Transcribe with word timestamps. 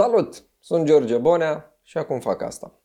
Salut! 0.00 0.44
Sunt 0.60 0.86
George 0.86 1.16
Bonea 1.16 1.78
și 1.82 1.98
acum 1.98 2.20
fac 2.20 2.42
asta. 2.42 2.80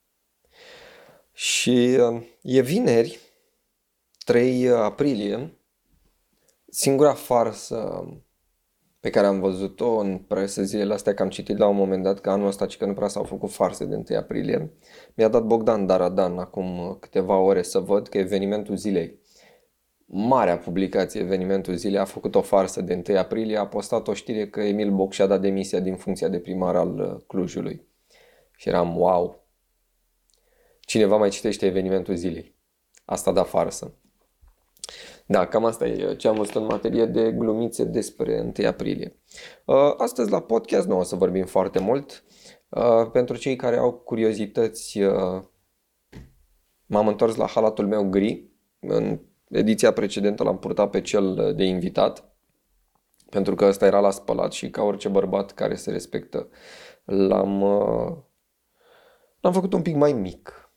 Și 1.32 1.98
uh, 2.00 2.22
e 2.42 2.62
vineri, 2.62 3.20
3 4.26 4.70
aprilie, 4.70 5.60
singura 6.70 7.14
farsă 7.14 8.04
pe 9.00 9.10
care 9.10 9.28
am 9.28 9.40
văzut-o 9.40 9.98
în 9.98 10.18
presă 10.18 10.64
zilele 10.64 10.94
astea, 10.94 11.14
că 11.14 11.22
am 11.22 11.30
citit 11.30 11.58
la 11.58 11.68
un 11.68 11.76
moment 11.76 12.04
dat 12.04 12.20
că 12.20 12.30
anul 12.30 12.48
ăsta, 12.48 12.66
că 12.78 12.86
nu 12.86 12.94
prea 12.94 13.08
s-au 13.08 13.24
făcut 13.24 13.52
farse 13.52 13.86
de 13.86 13.96
1 13.96 14.18
aprilie, 14.18 14.74
mi-a 15.14 15.28
dat 15.28 15.44
Bogdan 15.44 15.86
Daradan 15.86 16.38
acum 16.38 16.98
câteva 17.00 17.38
ore 17.38 17.62
să 17.62 17.80
văd 17.80 18.08
că 18.08 18.18
evenimentul 18.18 18.76
zilei 18.76 19.20
marea 20.06 20.58
publicație, 20.58 21.22
evenimentul 21.22 21.76
zilei, 21.76 22.00
a 22.00 22.06
făcut 22.06 22.36
o 22.36 22.42
farsă 22.42 22.82
de 22.82 23.04
1 23.08 23.18
aprilie, 23.18 23.58
a 23.58 23.68
postat 23.68 24.08
o 24.08 24.14
știre 24.14 24.48
că 24.48 24.62
Emil 24.62 24.92
Boc 24.92 25.12
și-a 25.12 25.26
dat 25.26 25.42
demisia 25.42 25.80
din 25.80 25.96
funcția 25.96 26.28
de 26.28 26.40
primar 26.40 26.76
al 26.76 27.00
uh, 27.00 27.22
Clujului. 27.28 27.88
Și 28.56 28.70
eram, 28.70 28.98
wow, 28.98 29.48
cineva 30.80 31.18
mai 31.18 31.30
citește 31.30 31.66
evenimentul 31.66 32.16
zilei. 32.16 32.56
Asta 33.06 33.32
da 33.32 33.44
farsă. 33.44 33.94
Da, 35.26 35.48
cam 35.48 35.66
asta 35.66 35.88
e 35.88 36.16
ce 36.16 36.28
am 36.28 36.36
văzut 36.36 36.56
în 36.56 36.66
materie 36.66 37.06
de 37.06 37.32
glumițe 37.32 37.84
despre 37.84 38.54
1 38.58 38.68
aprilie. 38.68 39.20
Uh, 39.66 39.94
astăzi 39.98 40.32
la 40.32 40.42
podcast 40.42 40.88
nu 40.88 40.98
o 40.98 41.04
să 41.04 41.16
vorbim 41.16 41.46
foarte 41.46 41.80
mult. 41.80 42.24
Uh, 42.70 43.10
pentru 43.12 43.38
cei 43.38 43.56
care 43.56 43.78
au 43.78 43.94
curiozități, 43.94 45.00
m-am 46.86 47.08
întors 47.08 47.36
la 47.36 47.48
halatul 47.48 47.88
meu 47.88 48.10
gri. 48.10 48.50
În 48.80 49.20
ediția 49.50 49.92
precedentă 49.92 50.44
l-am 50.44 50.60
purtat 50.60 50.90
pe 50.90 51.02
cel 51.02 51.54
de 51.56 51.64
invitat, 51.64 52.36
pentru 53.30 53.56
că 53.56 53.66
ăsta 53.66 53.86
era 53.86 54.00
la 54.00 54.12
spălat 54.12 54.52
și 54.52 54.70
ca 54.70 54.82
orice 54.82 55.10
bărbat 55.10 55.52
care 55.52 55.76
se 55.76 55.92
respectă, 55.92 56.50
l-am, 57.04 57.62
uh, 57.62 58.18
l-am 59.40 59.54
făcut 59.54 59.74
un 59.74 59.82
pic 59.82 59.96
mai 59.96 60.14
mic. 60.14 60.70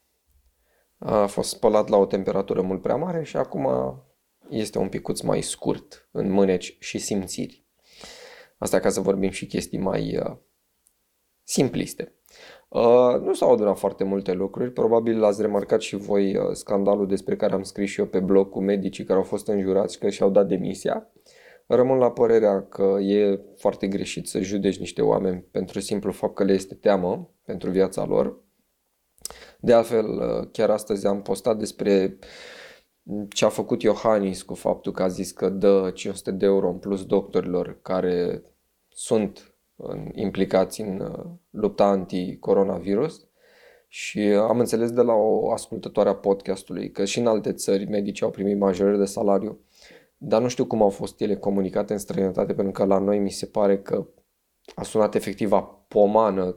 A 0.98 1.26
fost 1.26 1.48
spălat 1.48 1.88
la 1.88 1.96
o 1.96 2.06
temperatură 2.06 2.60
mult 2.60 2.82
prea 2.82 2.96
mare 2.96 3.22
și 3.24 3.36
acum 3.36 3.68
este 4.48 4.78
un 4.78 4.88
picuț 4.88 5.20
mai 5.20 5.42
scurt 5.42 6.08
în 6.10 6.30
mâneci 6.30 6.76
și 6.80 6.98
simțiri. 6.98 7.66
Asta 8.58 8.80
ca 8.80 8.88
să 8.88 9.00
vorbim 9.00 9.30
și 9.30 9.46
chestii 9.46 9.78
mai 9.78 10.16
uh, 10.16 10.36
simpliste. 11.42 12.17
Uh, 12.68 13.20
nu 13.22 13.34
s-au 13.34 13.52
adunat 13.52 13.78
foarte 13.78 14.04
multe 14.04 14.32
lucruri, 14.32 14.72
probabil 14.72 15.18
l-ați 15.18 15.42
remarcat 15.42 15.80
și 15.80 15.96
voi 15.96 16.36
uh, 16.36 16.44
scandalul 16.52 17.06
despre 17.06 17.36
care 17.36 17.54
am 17.54 17.62
scris 17.62 17.90
și 17.90 18.00
eu 18.00 18.06
pe 18.06 18.20
blog 18.20 18.50
cu 18.50 18.60
medicii 18.60 19.04
care 19.04 19.18
au 19.18 19.24
fost 19.24 19.48
înjurați 19.48 19.98
că 19.98 20.08
și-au 20.08 20.30
dat 20.30 20.46
demisia. 20.46 21.10
Rămân 21.66 21.98
la 21.98 22.10
părerea 22.10 22.62
că 22.62 22.96
e 23.00 23.40
foarte 23.56 23.86
greșit 23.86 24.26
să 24.26 24.40
judeci 24.40 24.78
niște 24.78 25.02
oameni 25.02 25.44
pentru 25.50 25.80
simplu 25.80 26.12
fapt 26.12 26.34
că 26.34 26.44
le 26.44 26.52
este 26.52 26.74
teamă 26.74 27.30
pentru 27.44 27.70
viața 27.70 28.04
lor. 28.04 28.38
De 29.60 29.72
altfel, 29.72 30.08
uh, 30.08 30.48
chiar 30.52 30.70
astăzi 30.70 31.06
am 31.06 31.22
postat 31.22 31.58
despre 31.58 32.18
ce 33.30 33.44
a 33.44 33.48
făcut 33.48 33.82
Iohannis 33.82 34.42
cu 34.42 34.54
faptul 34.54 34.92
că 34.92 35.02
a 35.02 35.08
zis 35.08 35.32
că 35.32 35.48
dă 35.48 35.90
500 35.94 36.30
de 36.30 36.44
euro 36.44 36.68
în 36.68 36.78
plus 36.78 37.04
doctorilor 37.04 37.78
care 37.82 38.42
sunt 38.88 39.57
implicați 40.12 40.80
în 40.80 41.00
uh, 41.00 41.24
lupta 41.50 41.84
anti-coronavirus. 41.84 43.26
Și 43.88 44.20
am 44.20 44.58
înțeles 44.58 44.90
de 44.90 45.02
la 45.02 45.12
o 45.12 45.52
ascultătoare 45.52 46.08
a 46.08 46.14
podcastului 46.14 46.90
că 46.90 47.04
și 47.04 47.18
în 47.18 47.26
alte 47.26 47.52
țări 47.52 47.88
medici 47.88 48.22
au 48.22 48.30
primit 48.30 48.58
majorări 48.58 48.98
de 48.98 49.04
salariu, 49.04 49.60
dar 50.16 50.42
nu 50.42 50.48
știu 50.48 50.66
cum 50.66 50.82
au 50.82 50.88
fost 50.88 51.20
ele 51.20 51.36
comunicate 51.36 51.92
în 51.92 51.98
străinătate, 51.98 52.54
pentru 52.54 52.72
că 52.72 52.84
la 52.84 52.98
noi 52.98 53.18
mi 53.18 53.30
se 53.30 53.46
pare 53.46 53.78
că 53.78 54.06
a 54.74 54.82
sunat 54.82 55.14
efectiv 55.14 55.52
a 55.52 55.62
pomană 55.88 56.56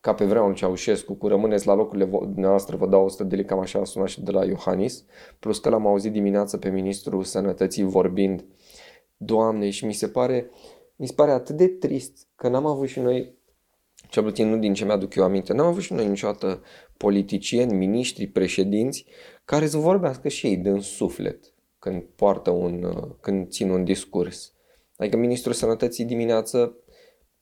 ca 0.00 0.14
pe 0.14 0.24
vreau 0.24 0.52
Ceaușescu, 0.52 1.14
cu 1.14 1.28
rămâneți 1.28 1.66
la 1.66 1.74
locurile 1.74 2.10
noastre, 2.34 2.76
vă 2.76 2.86
dau 2.86 3.04
100 3.04 3.24
de 3.24 3.34
lei, 3.34 3.44
cam 3.44 3.58
așa 3.58 3.78
a 3.78 3.84
sunat 3.84 4.08
și 4.08 4.22
de 4.22 4.30
la 4.30 4.44
Iohannis, 4.44 5.04
plus 5.38 5.58
că 5.58 5.68
l-am 5.68 5.86
auzit 5.86 6.12
dimineața 6.12 6.58
pe 6.58 6.68
ministrul 6.68 7.22
sănătății 7.22 7.82
vorbind, 7.82 8.44
Doamne, 9.16 9.70
și 9.70 9.86
mi 9.86 9.92
se 9.92 10.08
pare, 10.08 10.50
mi 10.98 11.06
se 11.06 11.12
pare 11.12 11.30
atât 11.30 11.56
de 11.56 11.68
trist 11.68 12.26
că 12.36 12.48
n-am 12.48 12.66
avut 12.66 12.88
și 12.88 13.00
noi, 13.00 13.34
cel 14.08 14.22
puțin 14.22 14.48
nu 14.48 14.58
din 14.58 14.74
ce 14.74 14.84
mi-aduc 14.84 15.14
eu 15.14 15.24
aminte, 15.24 15.52
n-am 15.52 15.66
avut 15.66 15.82
și 15.82 15.92
noi 15.92 16.08
niciodată 16.08 16.62
politicieni, 16.96 17.72
miniștri, 17.72 18.26
președinți 18.26 19.04
care 19.44 19.66
să 19.66 19.76
vorbească 19.76 20.28
și 20.28 20.46
ei 20.46 20.56
din 20.56 20.80
suflet 20.80 21.52
când 21.78 22.02
poartă 22.02 22.50
un, 22.50 22.92
când 23.20 23.48
țin 23.48 23.70
un 23.70 23.84
discurs. 23.84 24.52
Adică 24.96 25.16
ministrul 25.16 25.52
sănătății 25.52 26.04
dimineață 26.04 26.76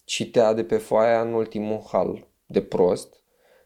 citea 0.04 0.52
de 0.52 0.64
pe 0.64 0.76
foaia 0.76 1.20
în 1.20 1.32
ultimul 1.32 1.82
hal 1.86 2.28
de 2.46 2.62
prost 2.62 3.22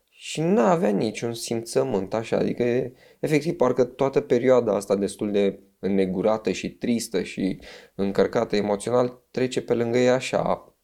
și 0.09 0.41
nu 0.41 0.61
avea 0.61 0.91
niciun 0.91 1.34
simțământ 1.34 2.15
așa, 2.15 2.37
adică 2.37 2.93
efectiv 3.21 3.57
parcă 3.57 3.84
toată 3.84 4.21
perioada 4.21 4.75
asta 4.75 4.97
destul 4.97 5.31
de 5.31 5.61
înnegurată 5.81 6.51
și 6.51 6.71
tristă 6.71 7.23
și 7.23 7.61
încărcată 7.95 8.57
emoțional 8.57 9.23
trece 9.31 9.63
pe 9.63 9.75
lângă 9.75 9.99
ea 9.99 10.15
așa 10.15 10.75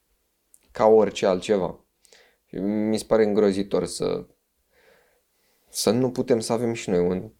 ca 0.71 0.87
orice 0.87 1.27
altceva. 1.27 1.84
Și 2.47 2.57
mi 2.59 2.99
se 2.99 3.05
pare 3.05 3.25
îngrozitor 3.25 3.85
să 3.85 4.27
să 5.69 5.91
nu 5.91 6.11
putem 6.11 6.41
să 6.41 6.53
avem 6.53 6.73
și 6.73 6.91
noi 6.91 6.99
un, 6.99 7.31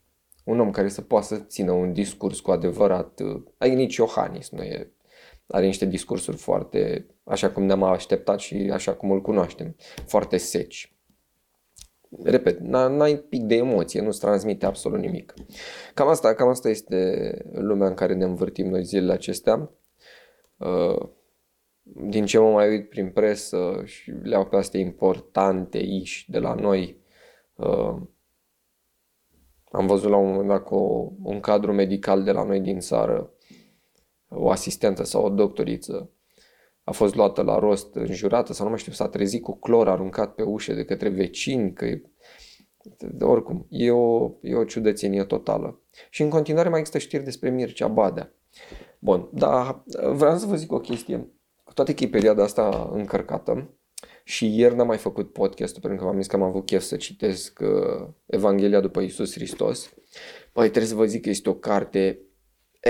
un 0.45 0.61
om 0.61 0.71
care 0.71 0.89
să 0.89 1.03
poată 1.03 1.27
să 1.27 1.39
țină 1.39 1.73
un 1.73 1.93
discurs 1.93 2.41
cu 2.41 2.51
adevărat, 2.51 3.21
ai 3.59 3.75
nici 3.75 3.97
Iohannis 3.97 4.51
nu 4.51 4.63
e, 4.63 4.93
are 5.47 5.67
niște 5.67 5.87
discursuri 5.87 6.37
foarte, 6.37 7.07
așa 7.25 7.51
cum 7.51 7.63
ne-am 7.63 7.83
așteptat 7.83 8.39
și 8.39 8.71
așa 8.73 8.95
cum 8.95 9.11
îl 9.11 9.21
cunoaștem, 9.21 9.77
foarte 10.07 10.37
seci 10.37 10.96
repet, 12.23 12.59
n-ai 12.59 13.17
pic 13.17 13.43
de 13.43 13.55
emoție, 13.55 14.01
nu-ți 14.01 14.21
transmite 14.21 14.67
absolut 14.67 14.99
nimic. 14.99 15.35
Cam 15.95 16.09
asta, 16.09 16.35
cam 16.35 16.49
asta 16.49 16.69
este 16.69 17.31
lumea 17.53 17.89
în 17.89 17.95
care 17.95 18.15
ne 18.15 18.25
învârtim 18.25 18.69
noi 18.69 18.85
zilele 18.85 19.13
acestea. 19.13 19.71
Uh, 20.57 21.09
din 21.83 22.27
ce 22.27 22.39
mă 22.39 22.51
mai 22.51 22.69
uit 22.69 22.89
prin 22.89 23.11
presă 23.11 23.83
și 23.85 24.11
le-au 24.11 24.47
pe 24.47 24.57
astea 24.57 24.81
importante 24.81 25.79
iși 25.79 26.31
de 26.31 26.39
la 26.39 26.55
noi, 26.55 27.01
uh, 27.55 27.97
am 29.71 29.87
văzut 29.87 30.11
la 30.11 30.17
un 30.17 30.29
moment 30.29 30.49
dat 30.49 30.63
cu 30.63 31.13
un 31.23 31.41
cadru 31.41 31.73
medical 31.73 32.23
de 32.23 32.33
la 32.33 32.45
noi 32.45 32.61
din 32.61 32.79
țară, 32.79 33.31
o 34.29 34.51
asistentă 34.51 35.05
sau 35.05 35.25
o 35.25 35.29
doctoriță, 35.29 36.11
a 36.89 36.93
fost 36.93 37.15
luată 37.15 37.43
la 37.43 37.59
rost, 37.59 37.95
înjurată 37.95 38.53
sau 38.53 38.65
nu 38.65 38.71
mai 38.71 38.81
știu, 38.81 38.93
s-a 38.93 39.09
trezit 39.09 39.43
cu 39.43 39.59
clor 39.59 39.89
aruncat 39.89 40.35
pe 40.35 40.43
ușă 40.43 40.73
de 40.73 40.85
către 40.85 41.09
vecini, 41.09 41.73
că 41.73 41.87
oricum, 43.21 43.67
e 43.69 43.91
o, 43.91 44.31
e 44.41 44.55
o 44.55 44.65
ciudățenie 44.65 45.25
totală. 45.25 45.81
Și 46.11 46.23
în 46.23 46.29
continuare 46.29 46.69
mai 46.69 46.79
există 46.79 46.99
știri 47.01 47.25
despre 47.25 47.51
Mircea 47.51 47.89
Badea. 47.89 48.33
Bun, 48.99 49.29
dar 49.33 49.85
vreau 50.13 50.37
să 50.37 50.47
vă 50.47 50.57
zic 50.57 50.73
o 50.73 50.81
chestie. 50.81 51.31
Cu 51.65 51.73
toate 51.73 51.95
că 51.95 52.05
e 52.05 52.09
perioada 52.09 52.43
asta 52.43 52.91
încărcată 52.93 53.71
și 54.25 54.59
ieri 54.59 54.75
n-am 54.75 54.87
mai 54.87 54.99
făcut 54.99 55.33
podcastul 55.33 55.81
pentru 55.81 55.99
că 56.01 56.05
m-am 56.05 56.21
zis 56.21 56.27
că 56.27 56.37
am 56.37 56.43
avut 56.43 56.67
chef 56.67 56.83
să 56.83 56.97
citesc 56.97 57.61
uh, 57.63 58.09
Evanghelia 58.27 58.81
după 58.81 59.01
Isus 59.01 59.33
Hristos. 59.33 59.95
Păi 60.53 60.69
trebuie 60.69 60.91
să 60.91 60.95
vă 60.95 61.07
zic 61.07 61.23
că 61.23 61.29
este 61.29 61.49
o 61.49 61.55
carte 61.55 62.21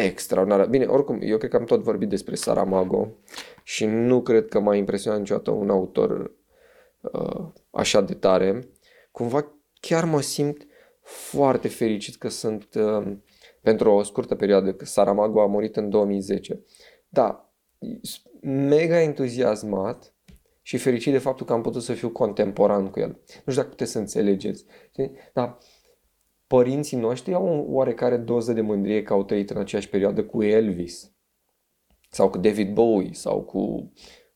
extraordinară. 0.04 0.66
Bine, 0.66 0.84
oricum, 0.84 1.18
eu 1.22 1.38
cred 1.38 1.50
că 1.50 1.56
am 1.56 1.64
tot 1.64 1.82
vorbit 1.82 2.08
despre 2.08 2.34
Saramago 2.34 3.16
și 3.62 3.84
nu 3.84 4.22
cred 4.22 4.48
că 4.48 4.60
m-a 4.60 4.74
impresionat 4.74 5.18
niciodată 5.18 5.50
un 5.50 5.70
autor 5.70 6.32
uh, 7.00 7.46
așa 7.70 8.00
de 8.00 8.14
tare. 8.14 8.68
Cumva 9.10 9.52
chiar 9.80 10.04
mă 10.04 10.20
simt 10.20 10.66
foarte 11.00 11.68
fericit 11.68 12.16
că 12.16 12.28
sunt 12.28 12.74
uh, 12.74 13.16
pentru 13.60 13.90
o 13.90 14.02
scurtă 14.02 14.34
perioadă, 14.34 14.72
că 14.72 14.84
Saramago 14.84 15.40
a 15.40 15.46
murit 15.46 15.76
în 15.76 15.90
2010. 15.90 16.60
Da, 17.08 17.52
mega 18.40 19.00
entuziasmat 19.00 20.14
și 20.62 20.76
fericit 20.76 21.12
de 21.12 21.18
faptul 21.18 21.46
că 21.46 21.52
am 21.52 21.62
putut 21.62 21.82
să 21.82 21.92
fiu 21.92 22.10
contemporan 22.10 22.90
cu 22.90 23.00
el. 23.00 23.08
Nu 23.08 23.52
știu 23.52 23.54
dacă 23.54 23.68
puteți 23.68 23.90
să 23.90 23.98
înțelegeți. 23.98 24.64
Da, 25.32 25.58
părinții 26.46 26.96
noștri 26.96 27.34
au 27.34 27.46
o 27.46 27.64
oarecare 27.66 28.16
doză 28.16 28.52
de 28.52 28.60
mândrie 28.60 29.02
că 29.02 29.12
au 29.12 29.24
trăit 29.24 29.50
în 29.50 29.56
aceeași 29.56 29.88
perioadă 29.88 30.24
cu 30.24 30.42
Elvis 30.42 31.16
sau 32.10 32.30
cu 32.30 32.38
David 32.38 32.74
Bowie 32.74 33.12
sau 33.12 33.42
cu 33.42 33.58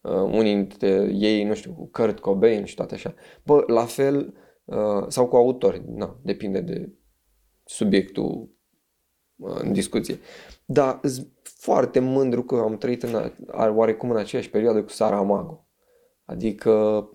uh, 0.00 0.12
unii 0.12 0.54
dintre 0.54 1.10
ei, 1.12 1.44
nu 1.44 1.54
știu, 1.54 1.72
cu 1.72 1.86
Kurt 1.86 2.18
Cobain 2.18 2.64
și 2.64 2.74
toate 2.74 2.94
așa. 2.94 3.14
Bă, 3.44 3.64
la 3.66 3.84
fel, 3.84 4.34
uh, 4.64 5.04
sau 5.08 5.28
cu 5.28 5.36
autori, 5.36 5.82
na, 5.86 6.20
depinde 6.22 6.60
de 6.60 6.92
subiectul 7.64 8.50
uh, 9.36 9.58
în 9.60 9.72
discuție. 9.72 10.18
Dar 10.64 11.00
foarte 11.42 11.98
mândru 11.98 12.42
că 12.42 12.54
am 12.54 12.76
trăit 12.76 13.02
în, 13.02 13.32
oarecum 13.74 14.10
în 14.10 14.16
aceeași 14.16 14.50
perioadă 14.50 14.82
cu 14.82 14.88
Saramago. 14.88 15.68
Adică 16.24 17.08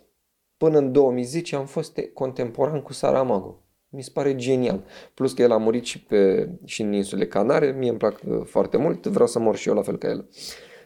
până 0.57 0.77
în 0.77 0.91
2010 0.91 1.55
am 1.55 1.65
fost 1.65 1.99
contemporan 2.13 2.81
cu 2.81 2.93
Saramago. 2.93 3.64
Mi 3.95 4.03
se 4.03 4.09
pare 4.13 4.35
genial. 4.35 4.83
Plus 5.13 5.33
că 5.33 5.41
el 5.41 5.51
a 5.51 5.57
murit 5.57 5.83
și, 5.83 6.03
pe, 6.03 6.49
și 6.65 6.81
în 6.81 6.93
insule 6.93 7.27
Canare, 7.27 7.71
mie 7.71 7.89
îmi 7.89 7.97
plac 7.97 8.19
uh, 8.27 8.41
foarte 8.45 8.77
mult, 8.77 9.05
vreau 9.05 9.27
să 9.27 9.39
mor 9.39 9.55
și 9.55 9.67
eu 9.67 9.75
la 9.75 9.81
fel 9.81 9.97
ca 9.97 10.07
el. 10.07 10.29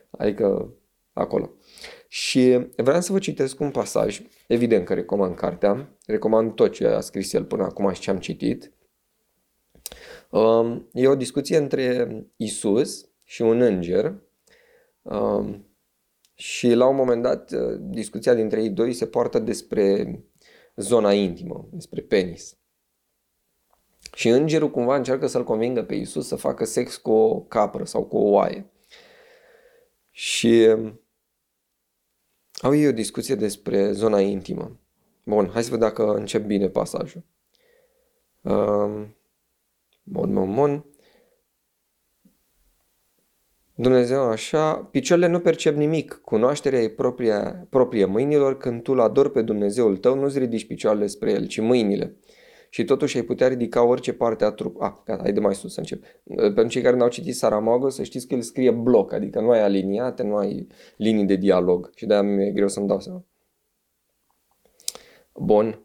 Adică 0.09 0.73
acolo. 1.13 1.51
Și 2.07 2.67
vreau 2.77 3.01
să 3.01 3.11
vă 3.11 3.19
citesc 3.19 3.59
un 3.59 3.71
pasaj, 3.71 4.21
evident 4.47 4.85
că 4.85 4.93
recomand 4.93 5.35
cartea, 5.35 5.97
recomand 6.05 6.53
tot 6.53 6.71
ce 6.71 6.87
a 6.87 6.99
scris 6.99 7.33
el 7.33 7.43
până 7.43 7.63
acum 7.63 7.91
și 7.91 8.01
ce 8.01 8.09
am 8.09 8.19
citit. 8.19 8.71
Um, 10.29 10.87
e 10.93 11.07
o 11.07 11.15
discuție 11.15 11.57
între 11.57 12.07
Isus 12.35 13.09
și 13.23 13.41
un 13.41 13.61
înger 13.61 14.15
um, 15.01 15.67
și 16.33 16.73
la 16.73 16.87
un 16.87 16.95
moment 16.95 17.21
dat 17.21 17.51
uh, 17.51 17.77
discuția 17.79 18.33
dintre 18.33 18.61
ei 18.61 18.69
doi 18.69 18.93
se 18.93 19.05
poartă 19.05 19.39
despre 19.39 20.19
zona 20.75 21.13
intimă, 21.13 21.67
despre 21.71 22.01
penis. 22.01 22.57
Și 24.19 24.29
îngerul 24.29 24.71
cumva 24.71 24.95
încearcă 24.95 25.27
să-l 25.27 25.43
convingă 25.43 25.83
pe 25.83 25.95
Isus 25.95 26.27
să 26.27 26.35
facă 26.35 26.65
sex 26.65 26.97
cu 26.97 27.11
o 27.11 27.39
capră 27.39 27.83
sau 27.83 28.03
cu 28.03 28.17
o 28.17 28.29
oaie. 28.29 28.71
Și 30.11 30.67
um, 30.77 31.01
au 32.61 32.75
ei 32.75 32.87
o 32.87 32.91
discuție 32.91 33.35
despre 33.35 33.91
zona 33.91 34.19
intimă. 34.19 34.79
Bun, 35.23 35.49
hai 35.53 35.63
să 35.63 35.69
vedem 35.69 35.87
dacă 35.87 36.13
încep 36.13 36.45
bine 36.45 36.67
pasajul. 36.67 37.23
Um, 38.41 39.15
bun, 40.03 40.33
bun, 40.33 40.53
bun. 40.53 40.85
Dumnezeu 43.75 44.21
așa, 44.21 44.75
picioarele 44.75 45.27
nu 45.27 45.39
percep 45.39 45.75
nimic, 45.75 46.13
cunoașterea 46.13 46.81
e 46.81 46.89
propria, 46.89 47.67
proprie 47.69 48.05
mâinilor, 48.05 48.57
când 48.57 48.81
tu-L 48.81 48.99
adori 48.99 49.31
pe 49.31 49.41
Dumnezeul 49.41 49.97
tău, 49.97 50.15
nu-ți 50.15 50.39
ridici 50.39 50.67
picioarele 50.67 51.07
spre 51.07 51.31
El, 51.31 51.47
ci 51.47 51.59
mâinile. 51.59 52.17
Și 52.69 52.83
totuși 52.83 53.17
ai 53.17 53.23
putea 53.23 53.47
ridica 53.47 53.83
orice 53.83 54.13
parte 54.13 54.45
a 54.45 54.51
trup. 54.51 54.81
Ah, 54.81 54.93
gata, 55.05 55.21
hai 55.21 55.33
de 55.33 55.39
mai 55.39 55.55
sus 55.55 55.73
să 55.73 55.79
încep. 55.79 56.03
Pentru 56.35 56.67
cei 56.67 56.81
care 56.81 56.95
n-au 56.95 57.09
citit 57.09 57.35
Saramago, 57.35 57.89
să 57.89 58.03
știți 58.03 58.27
că 58.27 58.35
el 58.35 58.41
scrie 58.41 58.71
bloc, 58.71 59.13
adică 59.13 59.39
nu 59.39 59.49
ai 59.49 59.61
aliniate, 59.61 60.23
nu 60.23 60.35
ai 60.35 60.67
linii 60.97 61.25
de 61.25 61.35
dialog 61.35 61.89
și 61.95 62.05
de-aia 62.05 62.21
mi-e 62.21 62.51
greu 62.51 62.67
să-mi 62.67 62.87
dau 62.87 62.99
seama. 62.99 63.23
Bun. 65.33 65.83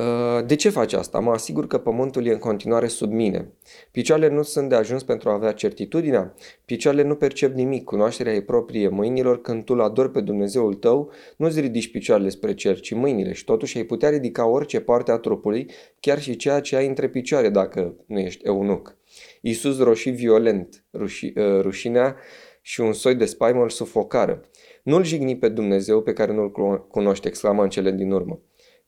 Uh, 0.00 0.46
de 0.46 0.54
ce 0.54 0.68
face 0.68 0.96
asta? 0.96 1.18
Mă 1.18 1.30
asigur 1.30 1.66
că 1.66 1.78
pământul 1.78 2.26
e 2.26 2.32
în 2.32 2.38
continuare 2.38 2.86
sub 2.86 3.12
mine. 3.12 3.52
Picioarele 3.90 4.34
nu 4.34 4.42
sunt 4.42 4.68
de 4.68 4.74
ajuns 4.74 5.02
pentru 5.02 5.28
a 5.28 5.32
avea 5.32 5.52
certitudinea. 5.52 6.34
Picioarele 6.64 7.02
nu 7.02 7.14
percep 7.14 7.54
nimic. 7.54 7.84
Cunoașterea 7.84 8.32
e 8.32 8.40
proprie 8.40 8.88
mâinilor. 8.88 9.40
Când 9.40 9.64
tu-L 9.64 9.80
adori 9.80 10.10
pe 10.10 10.20
Dumnezeul 10.20 10.74
tău, 10.74 11.12
nu-ți 11.36 11.60
ridici 11.60 11.90
picioarele 11.90 12.28
spre 12.28 12.54
cer, 12.54 12.80
ci 12.80 12.94
mâinile. 12.94 13.32
Și 13.32 13.44
totuși 13.44 13.76
ai 13.76 13.84
putea 13.84 14.08
ridica 14.08 14.46
orice 14.46 14.80
parte 14.80 15.10
a 15.10 15.16
trupului, 15.16 15.70
chiar 16.00 16.20
și 16.20 16.36
ceea 16.36 16.60
ce 16.60 16.76
ai 16.76 16.86
între 16.86 17.08
picioare, 17.08 17.48
dacă 17.48 17.94
nu 18.06 18.18
ești 18.18 18.46
eunuc. 18.46 18.96
Iisus 19.40 19.78
roșii 19.78 20.12
violent, 20.12 20.84
ruși, 20.92 21.32
uh, 21.36 21.60
rușinea 21.60 22.16
și 22.62 22.80
un 22.80 22.92
soi 22.92 23.14
de 23.14 23.24
spaimă 23.24 23.62
îl 23.62 23.68
sufocară. 23.68 24.40
Nu-L 24.82 25.04
jigni 25.04 25.38
pe 25.38 25.48
Dumnezeu 25.48 26.02
pe 26.02 26.12
care 26.12 26.32
nu-L 26.32 26.52
cunoște, 26.88 27.28
exclamă 27.28 27.62
în 27.62 27.68
cele 27.68 27.90
din 27.90 28.10
urmă. 28.10 28.40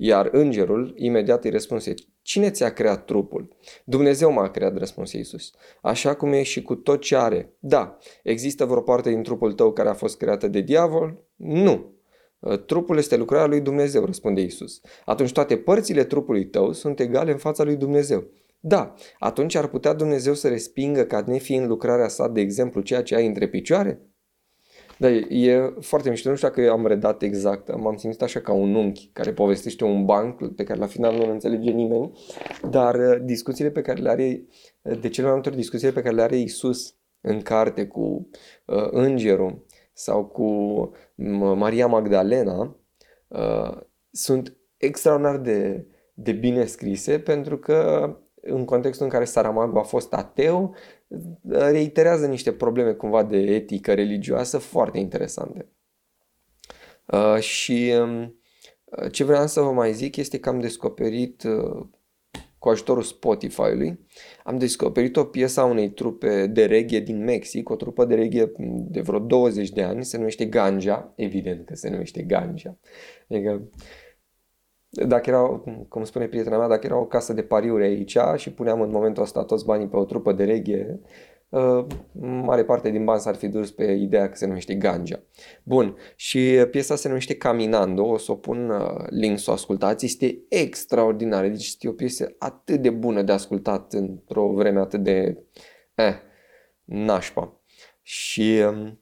Iar 0.04 0.28
îngerul 0.32 0.92
imediat 0.96 1.44
îi 1.44 1.50
răspunse, 1.50 1.94
cine 2.22 2.50
ți-a 2.50 2.72
creat 2.72 3.04
trupul? 3.04 3.56
Dumnezeu 3.84 4.32
m-a 4.32 4.50
creat, 4.50 4.78
răspunse 4.78 5.16
Iisus. 5.16 5.50
Așa 5.82 6.14
cum 6.14 6.32
e 6.32 6.42
și 6.42 6.62
cu 6.62 6.74
tot 6.74 7.00
ce 7.00 7.16
are. 7.16 7.56
Da, 7.58 7.98
există 8.22 8.64
vreo 8.64 8.80
parte 8.80 9.10
din 9.10 9.22
trupul 9.22 9.52
tău 9.52 9.72
care 9.72 9.88
a 9.88 9.94
fost 9.94 10.16
creată 10.16 10.48
de 10.48 10.60
diavol? 10.60 11.24
Nu. 11.36 11.94
Ă, 12.44 12.56
trupul 12.56 12.96
este 12.98 13.16
lucrarea 13.16 13.46
lui 13.46 13.60
Dumnezeu, 13.60 14.04
răspunde 14.04 14.40
Iisus. 14.40 14.80
Atunci 15.04 15.32
toate 15.32 15.56
părțile 15.56 16.04
trupului 16.04 16.46
tău 16.46 16.72
sunt 16.72 17.00
egale 17.00 17.32
în 17.32 17.38
fața 17.38 17.64
lui 17.64 17.76
Dumnezeu. 17.76 18.24
Da, 18.60 18.94
atunci 19.18 19.54
ar 19.54 19.66
putea 19.66 19.92
Dumnezeu 19.92 20.34
să 20.34 20.48
respingă 20.48 21.02
ca 21.02 21.24
nefiind 21.26 21.66
lucrarea 21.66 22.08
sa, 22.08 22.28
de 22.28 22.40
exemplu, 22.40 22.80
ceea 22.80 23.02
ce 23.02 23.14
ai 23.14 23.26
între 23.26 23.48
picioare? 23.48 24.11
Da, 24.98 25.08
e 25.10 25.74
foarte 25.80 26.10
mișto. 26.10 26.28
Nu 26.28 26.36
știu 26.36 26.48
dacă 26.48 26.70
am 26.70 26.86
redat 26.86 27.22
exact. 27.22 27.76
M-am 27.76 27.96
simțit 27.96 28.22
așa 28.22 28.40
ca 28.40 28.52
un 28.52 28.74
unchi 28.74 29.10
care 29.12 29.32
povestește 29.32 29.84
un 29.84 30.04
banc 30.04 30.54
pe 30.54 30.64
care 30.64 30.78
la 30.78 30.86
final 30.86 31.16
nu 31.16 31.30
înțelege 31.30 31.70
nimeni. 31.70 32.12
Dar 32.70 32.94
uh, 32.94 33.20
discuțiile 33.24 33.70
pe 33.70 33.82
care 33.82 34.00
le 34.00 34.10
are, 34.10 34.46
uh, 34.82 35.00
de 35.00 35.08
cele 35.08 35.26
mai 35.26 35.34
multe 35.34 35.48
ori 35.48 35.58
discuțiile 35.58 35.92
pe 35.92 36.02
care 36.02 36.14
le 36.14 36.22
are 36.22 36.36
Isus 36.36 36.96
în 37.20 37.40
carte 37.40 37.86
cu 37.86 38.28
uh, 38.66 38.88
îngerul 38.90 39.64
sau 39.92 40.24
cu 40.24 40.46
Maria 41.54 41.86
Magdalena 41.86 42.76
uh, 43.28 43.76
sunt 44.10 44.56
extraordinar 44.76 45.38
de, 45.38 45.86
de 46.14 46.32
bine 46.32 46.64
scrise 46.64 47.18
pentru 47.18 47.58
că 47.58 48.10
în 48.42 48.64
contextul 48.64 49.04
în 49.04 49.12
care 49.12 49.24
Saramago 49.24 49.78
a 49.78 49.82
fost 49.82 50.12
ateu, 50.12 50.74
reiterează 51.48 52.26
niște 52.26 52.52
probleme 52.52 52.92
cumva 52.92 53.22
de 53.22 53.36
etică 53.36 53.94
religioasă 53.94 54.58
foarte 54.58 54.98
interesante. 54.98 55.66
Uh, 57.06 57.38
și 57.38 57.92
um, 58.00 58.36
ce 59.10 59.24
vreau 59.24 59.46
să 59.46 59.60
vă 59.60 59.72
mai 59.72 59.92
zic 59.92 60.16
este 60.16 60.38
că 60.38 60.48
am 60.48 60.60
descoperit 60.60 61.42
uh, 61.42 61.86
cu 62.58 62.68
ajutorul 62.68 63.02
Spotify-ului, 63.02 64.06
am 64.44 64.58
descoperit 64.58 65.16
o 65.16 65.24
piesă 65.24 65.60
a 65.60 65.64
unei 65.64 65.90
trupe 65.90 66.46
de 66.46 66.64
reggae 66.64 67.00
din 67.00 67.24
Mexic, 67.24 67.68
o 67.68 67.76
trupă 67.76 68.04
de 68.04 68.14
reggae 68.14 68.52
de 68.88 69.00
vreo 69.00 69.18
20 69.18 69.70
de 69.70 69.82
ani, 69.82 70.04
se 70.04 70.16
numește 70.16 70.44
Ganja, 70.44 71.12
evident 71.16 71.66
că 71.66 71.74
se 71.74 71.90
numește 71.90 72.22
Ganja. 72.22 72.78
Adică 73.28 73.68
dacă 74.94 75.30
era, 75.30 75.62
cum 75.88 76.04
spune 76.04 76.26
prietena 76.26 76.58
mea, 76.58 76.68
dacă 76.68 76.86
era 76.86 76.96
o 76.98 77.06
casă 77.06 77.32
de 77.32 77.42
pariuri 77.42 77.84
aici 77.84 78.16
și 78.36 78.52
puneam 78.52 78.80
în 78.80 78.90
momentul 78.90 79.22
ăsta 79.22 79.44
toți 79.44 79.64
banii 79.64 79.88
pe 79.88 79.96
o 79.96 80.04
trupă 80.04 80.32
de 80.32 80.44
reghe, 80.44 81.00
uh, 81.48 81.86
mare 82.20 82.64
parte 82.64 82.90
din 82.90 83.04
bani 83.04 83.20
s-ar 83.20 83.34
fi 83.34 83.48
dus 83.48 83.70
pe 83.70 83.84
ideea 83.84 84.28
că 84.28 84.36
se 84.36 84.46
numește 84.46 84.74
Ganja. 84.74 85.22
Bun, 85.62 85.96
și 86.16 86.66
piesa 86.70 86.96
se 86.96 87.08
numește 87.08 87.36
Caminando, 87.36 88.04
o 88.04 88.16
să 88.16 88.32
o 88.32 88.34
pun 88.34 88.70
uh, 88.70 89.04
link 89.08 89.38
să 89.38 89.50
o 89.50 89.52
ascultați, 89.52 90.04
este 90.04 90.38
extraordinară, 90.48 91.48
deci 91.48 91.66
este 91.66 91.88
o 91.88 91.92
piesă 91.92 92.34
atât 92.38 92.80
de 92.80 92.90
bună 92.90 93.22
de 93.22 93.32
ascultat 93.32 93.92
într-o 93.92 94.48
vreme 94.48 94.80
atât 94.80 95.02
de 95.02 95.44
eh, 95.94 96.14
nașpa. 96.84 97.60
Și 98.02 98.62
um, 98.68 99.00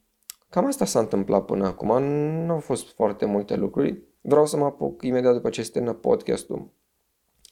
cam 0.48 0.66
asta 0.66 0.84
s-a 0.84 0.98
întâmplat 0.98 1.44
până 1.44 1.66
acum, 1.66 2.02
nu 2.44 2.52
au 2.52 2.58
fost 2.58 2.94
foarte 2.94 3.25
multe 3.25 3.56
lucruri, 3.56 4.08
Vreau 4.20 4.46
să 4.46 4.56
mă 4.56 4.64
apuc 4.64 5.02
imediat 5.02 5.34
după 5.34 5.49
ce 5.49 5.62
se 5.62 5.70
termină 5.70 5.94
podcastul 5.94 6.70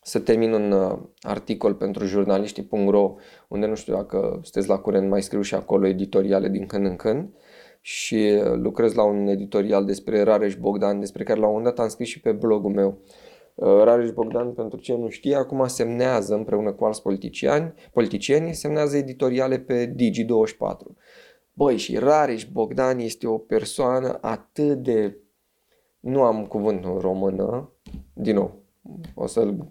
să 0.08 0.18
termin 0.18 0.52
un 0.52 0.72
uh, 0.72 0.98
articol 1.20 1.74
pentru 1.74 2.04
jurnaliștii.ro 2.04 3.14
unde 3.48 3.66
nu 3.66 3.74
știu 3.74 3.94
dacă 3.94 4.40
sunteți 4.42 4.68
la 4.68 4.78
curent, 4.78 5.08
mai 5.08 5.22
scriu 5.22 5.40
și 5.40 5.54
acolo 5.54 5.86
editoriale 5.86 6.48
din 6.48 6.66
când 6.66 6.86
în 6.86 6.96
când 6.96 7.28
și 7.80 8.14
uh, 8.14 8.52
lucrez 8.54 8.94
la 8.94 9.02
un 9.02 9.26
editorial 9.26 9.84
despre 9.84 10.22
Rareș 10.22 10.56
Bogdan, 10.56 11.00
despre 11.00 11.22
care 11.22 11.38
la 11.38 11.46
un 11.46 11.52
moment 11.52 11.74
dat 11.74 11.84
am 11.84 11.90
scris 11.90 12.08
și 12.08 12.20
pe 12.20 12.32
blogul 12.32 12.70
meu. 12.70 12.98
Uh, 13.54 13.82
Rareș 13.82 14.10
Bogdan, 14.10 14.52
pentru 14.52 14.78
ce 14.78 14.94
nu 14.94 15.08
știe, 15.08 15.34
acum 15.34 15.66
semnează 15.66 16.34
împreună 16.34 16.72
cu 16.72 16.84
alți 16.84 17.02
politiciani, 17.02 17.72
politicieni, 17.92 18.54
semnează 18.54 18.96
editoriale 18.96 19.58
pe 19.58 19.94
Digi24. 19.94 20.96
Băi, 21.52 21.76
și 21.76 21.98
Rareș 21.98 22.44
Bogdan 22.44 22.98
este 22.98 23.26
o 23.26 23.38
persoană 23.38 24.18
atât 24.20 24.82
de 24.82 25.16
nu 26.00 26.22
am 26.22 26.46
cuvântul 26.46 26.92
în 26.92 26.98
română, 26.98 27.72
din 28.12 28.34
nou, 28.34 28.62
o 29.14 29.26
să-l 29.26 29.70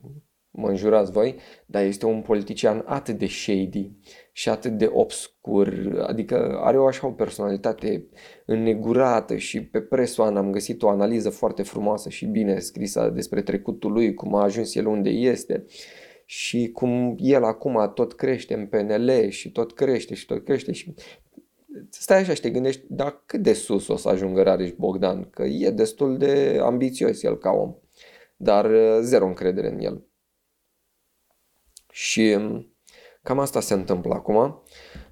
mă 0.57 0.69
înjurați 0.69 1.12
voi, 1.12 1.36
dar 1.65 1.84
este 1.84 2.05
un 2.05 2.22
politician 2.22 2.84
atât 2.86 3.17
de 3.17 3.27
shady 3.27 3.91
și 4.31 4.50
atât 4.50 4.72
de 4.72 4.89
obscur, 4.93 5.98
adică 6.07 6.60
are 6.63 6.77
o 6.77 6.86
așa 6.86 7.07
o 7.07 7.12
personalitate 7.12 8.07
înnegurată 8.46 9.36
și 9.36 9.63
pe 9.63 9.81
presoană 9.81 10.39
am 10.39 10.51
găsit 10.51 10.81
o 10.81 10.89
analiză 10.89 11.29
foarte 11.29 11.63
frumoasă 11.63 12.10
și 12.10 12.25
bine 12.25 12.60
scrisă 12.60 13.12
despre 13.13 13.41
trecutul 13.41 13.91
lui, 13.91 14.13
cum 14.13 14.36
a 14.36 14.43
ajuns 14.43 14.75
el 14.75 14.86
unde 14.86 15.10
este 15.10 15.65
și 16.25 16.69
cum 16.74 17.15
el 17.19 17.43
acum 17.43 17.91
tot 17.93 18.13
crește 18.13 18.53
în 18.53 18.65
PNL 18.65 19.29
și 19.29 19.51
tot 19.51 19.74
crește 19.74 20.13
și 20.13 20.25
tot 20.25 20.43
crește 20.43 20.72
și 20.72 20.93
stai 21.89 22.19
așa 22.19 22.33
și 22.33 22.41
te 22.41 22.50
gândești, 22.50 22.83
dar 22.89 23.24
cât 23.25 23.41
de 23.41 23.53
sus 23.53 23.88
o 23.88 23.95
să 23.95 24.09
ajungă 24.09 24.43
Rareș 24.43 24.71
Bogdan? 24.71 25.29
Că 25.29 25.43
e 25.43 25.69
destul 25.69 26.17
de 26.17 26.59
ambițios 26.62 27.24
el 27.24 27.38
ca 27.38 27.50
om, 27.50 27.75
dar 28.36 28.65
uh, 28.65 28.97
zero 29.01 29.25
încredere 29.25 29.67
în 29.67 29.79
el. 29.79 30.05
Și 31.91 32.36
um, 32.38 32.74
cam 33.24 33.39
asta 33.39 33.59
se 33.59 33.74
întâmplă 33.74 34.13
acum. 34.13 34.63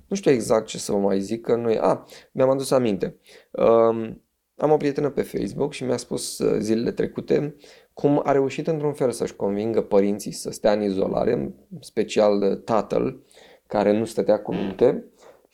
Nu 0.07 0.15
știu 0.15 0.31
exact 0.31 0.65
ce 0.65 0.77
să 0.77 0.91
vă 0.91 0.97
mai 0.97 1.19
zic, 1.19 1.41
că 1.41 1.55
noi... 1.55 1.77
A, 1.77 2.05
mi-am 2.31 2.49
adus 2.49 2.71
aminte. 2.71 3.17
Um, 3.51 4.23
am 4.55 4.71
o 4.71 4.77
prietenă 4.77 5.09
pe 5.09 5.21
Facebook 5.21 5.73
și 5.73 5.83
mi-a 5.83 5.97
spus 5.97 6.39
uh, 6.39 6.57
zilele 6.59 6.91
trecute 6.91 7.55
cum 7.93 8.21
a 8.23 8.31
reușit 8.31 8.67
într-un 8.67 8.93
fel 8.93 9.11
să-și 9.11 9.35
convingă 9.35 9.81
părinții 9.81 10.31
să 10.31 10.51
stea 10.51 10.71
în 10.71 10.81
izolare, 10.81 11.53
special 11.79 12.41
uh, 12.41 12.57
tatăl, 12.63 13.23
care 13.67 13.97
nu 13.97 14.05
stătea 14.05 14.41
cu 14.41 14.53
minte, 14.53 15.05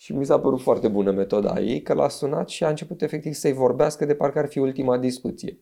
și 0.01 0.13
mi 0.13 0.25
s-a 0.25 0.39
părut 0.39 0.61
foarte 0.61 0.87
bună 0.87 1.11
metoda 1.11 1.59
ei, 1.59 1.81
că 1.81 1.93
l-a 1.93 2.07
sunat 2.09 2.49
și 2.49 2.63
a 2.63 2.69
început 2.69 3.01
efectiv 3.01 3.33
să-i 3.33 3.53
vorbească 3.53 4.05
de 4.05 4.15
parcă 4.15 4.39
ar 4.39 4.47
fi 4.47 4.59
ultima 4.59 4.97
discuție. 4.97 5.59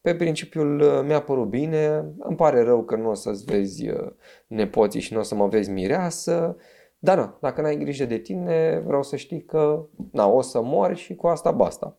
Pe 0.00 0.14
principiul 0.14 0.80
uh, 0.80 1.00
mi-a 1.04 1.22
părut 1.22 1.48
bine, 1.48 2.12
îmi 2.18 2.36
pare 2.36 2.62
rău 2.62 2.84
că 2.84 2.96
nu 2.96 3.08
o 3.08 3.14
să-ți 3.14 3.44
vezi 3.44 3.88
uh, 3.88 4.10
nepoții 4.46 5.00
și 5.00 5.12
nu 5.12 5.18
o 5.18 5.22
să 5.22 5.34
mă 5.34 5.48
vezi 5.48 5.70
mireasă, 5.70 6.56
dar 6.98 7.18
nu, 7.18 7.36
dacă 7.40 7.60
n-ai 7.60 7.76
grijă 7.76 8.04
de 8.04 8.18
tine, 8.18 8.82
vreau 8.86 9.02
să 9.02 9.16
știi 9.16 9.44
că 9.44 9.86
na, 10.12 10.26
o 10.26 10.40
să 10.40 10.62
mori 10.62 10.96
și 10.96 11.14
cu 11.14 11.26
asta 11.26 11.50
basta. 11.50 11.98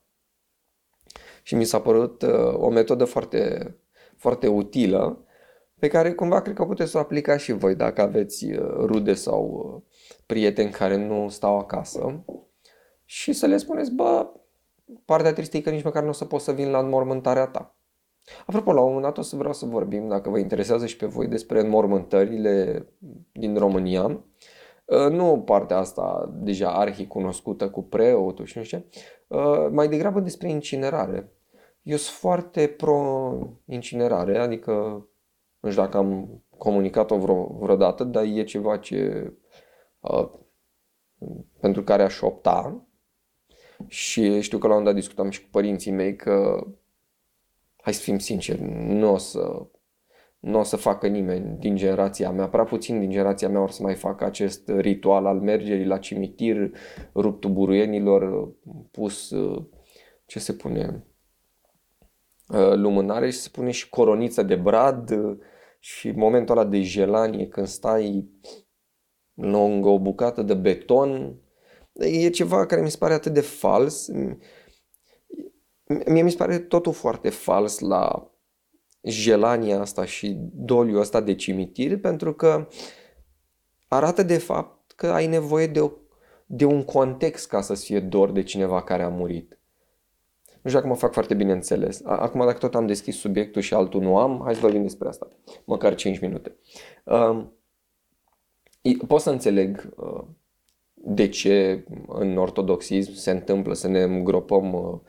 Și 1.43 1.55
mi 1.55 1.63
s-a 1.63 1.81
părut 1.81 2.21
uh, 2.21 2.53
o 2.53 2.69
metodă 2.69 3.05
foarte, 3.05 3.75
foarte 4.17 4.47
utilă 4.47 5.25
pe 5.83 5.89
care 5.89 6.13
cumva 6.13 6.41
cred 6.41 6.55
că 6.55 6.65
puteți 6.65 6.91
să 6.91 6.97
o 6.97 6.99
aplicați 6.99 7.43
și 7.43 7.51
voi 7.51 7.75
dacă 7.75 8.01
aveți 8.01 8.45
uh, 8.45 8.59
rude 8.85 9.13
sau 9.13 9.73
uh, 9.75 9.93
prieteni 10.25 10.71
care 10.71 10.95
nu 11.07 11.29
stau 11.29 11.57
acasă 11.57 12.23
și 13.05 13.33
să 13.33 13.45
le 13.45 13.57
spuneți, 13.57 13.91
bă, 13.91 14.27
partea 15.05 15.33
tristă 15.33 15.57
e 15.57 15.61
că 15.61 15.69
nici 15.69 15.83
măcar 15.83 16.03
nu 16.03 16.09
o 16.09 16.11
să 16.11 16.25
pot 16.25 16.41
să 16.41 16.51
vin 16.51 16.69
la 16.69 16.79
înmormântarea 16.79 17.47
ta. 17.47 17.75
Apropo, 18.45 18.73
la 18.73 18.79
un 18.79 18.85
moment 18.85 19.03
dat 19.03 19.17
o 19.17 19.21
să 19.21 19.35
vreau 19.35 19.53
să 19.53 19.65
vorbim, 19.65 20.07
dacă 20.07 20.29
vă 20.29 20.37
interesează 20.37 20.85
și 20.85 20.97
pe 20.97 21.05
voi, 21.05 21.27
despre 21.27 21.59
înmormântările 21.59 22.85
din 23.31 23.57
România. 23.57 24.25
Uh, 24.85 25.09
nu 25.11 25.41
partea 25.45 25.77
asta 25.77 26.33
deja 26.33 26.71
arhi 26.71 27.07
cunoscută 27.07 27.69
cu 27.69 27.83
preotul 27.83 28.45
și 28.45 28.57
nu 28.57 28.63
știu 28.63 28.85
mai 29.71 29.87
degrabă 29.87 30.19
despre 30.19 30.49
incinerare. 30.49 31.31
Eu 31.81 31.97
sunt 31.97 32.17
foarte 32.17 32.67
pro-incinerare, 32.67 34.37
adică 34.37 35.07
nu 35.63 35.69
știu 35.69 35.83
dacă 35.83 35.97
am 35.97 36.43
comunicat-o 36.57 37.17
vreo, 37.17 37.57
vreodată, 37.59 38.03
dar 38.03 38.23
e 38.23 38.43
ceva 38.43 38.77
ce 38.77 39.31
uh, 39.99 40.29
pentru 41.59 41.83
care 41.83 42.03
aș 42.03 42.21
opta. 42.21 42.87
Și 43.87 44.41
știu 44.41 44.57
că 44.57 44.67
la 44.67 44.75
un 44.75 44.83
dat 44.83 44.93
discutam 44.93 45.29
și 45.29 45.41
cu 45.41 45.47
părinții 45.51 45.91
mei 45.91 46.15
că 46.15 46.67
hai 47.81 47.93
să 47.93 48.01
fim 48.01 48.19
sinceri, 48.19 48.61
nu 48.87 49.11
o 49.11 49.17
să 49.17 49.67
nu 50.39 50.59
o 50.59 50.63
să 50.63 50.75
facă 50.75 51.07
nimeni 51.07 51.57
din 51.59 51.75
generația 51.75 52.31
mea, 52.31 52.47
prea 52.49 52.63
puțin 52.63 52.99
din 52.99 53.09
generația 53.09 53.49
mea 53.49 53.61
or 53.61 53.71
să 53.71 53.83
mai 53.83 53.95
facă 53.95 54.25
acest 54.25 54.69
ritual 54.69 55.25
al 55.25 55.39
mergerii 55.39 55.85
la 55.85 55.97
cimitir, 55.97 56.71
ruptul 57.15 57.49
buruienilor, 57.49 58.51
pus, 58.91 59.33
ce 60.25 60.39
se 60.39 60.53
pune, 60.53 61.05
uh, 62.47 62.73
lumânare 62.73 63.29
și 63.29 63.37
se 63.37 63.49
pune 63.51 63.71
și 63.71 63.89
coroniță 63.89 64.43
de 64.43 64.55
brad, 64.55 65.11
și 65.85 66.11
momentul 66.11 66.57
ăla 66.57 66.69
de 66.69 66.81
jelanie 66.81 67.47
când 67.47 67.67
stai 67.67 68.29
lângă 69.33 69.89
o 69.89 69.99
bucată 69.99 70.41
de 70.41 70.53
beton 70.53 71.39
e 71.93 72.29
ceva 72.29 72.65
care 72.65 72.81
mi 72.81 72.91
se 72.91 72.97
pare 72.97 73.13
atât 73.13 73.33
de 73.33 73.41
fals. 73.41 74.07
Mie 76.05 76.21
mi 76.21 76.31
se 76.31 76.37
pare 76.37 76.59
totul 76.59 76.93
foarte 76.93 77.29
fals 77.29 77.79
la 77.79 78.31
jelania 79.01 79.79
asta 79.79 80.05
și 80.05 80.37
doliul 80.53 80.99
ăsta 80.99 81.21
de 81.21 81.35
cimitir 81.35 81.99
pentru 81.99 82.33
că 82.33 82.67
arată 83.87 84.23
de 84.23 84.37
fapt 84.37 84.91
că 84.91 85.07
ai 85.07 85.27
nevoie 85.27 85.67
de, 85.67 85.79
o, 85.79 85.91
de 86.45 86.65
un 86.65 86.83
context 86.83 87.47
ca 87.47 87.61
să-ți 87.61 87.85
fie 87.85 87.99
dor 87.99 88.31
de 88.31 88.43
cineva 88.43 88.83
care 88.83 89.03
a 89.03 89.09
murit. 89.09 89.59
Nu 90.63 90.69
știu 90.69 90.81
dacă 90.81 90.87
mă 90.87 90.95
fac 90.95 91.13
foarte 91.13 91.33
bine 91.33 91.51
înțeles. 91.51 92.01
Acum, 92.05 92.39
dacă 92.39 92.57
tot 92.57 92.75
am 92.75 92.85
deschis 92.85 93.17
subiectul 93.17 93.61
și 93.61 93.73
altul 93.73 94.01
nu 94.01 94.17
am, 94.17 94.41
hai 94.43 94.53
să 94.53 94.59
vorbim 94.59 94.81
despre 94.81 95.07
asta. 95.07 95.27
Măcar 95.65 95.95
5 95.95 96.19
minute. 96.19 96.55
Uh, 97.03 97.45
pot 99.07 99.21
să 99.21 99.29
înțeleg 99.29 99.93
uh, 99.95 100.23
de 100.93 101.27
ce 101.27 101.85
în 102.07 102.37
ortodoxism 102.37 103.13
se 103.13 103.31
întâmplă 103.31 103.73
să 103.73 103.87
ne 103.87 104.01
îngropăm 104.01 104.73
uh, 104.73 104.99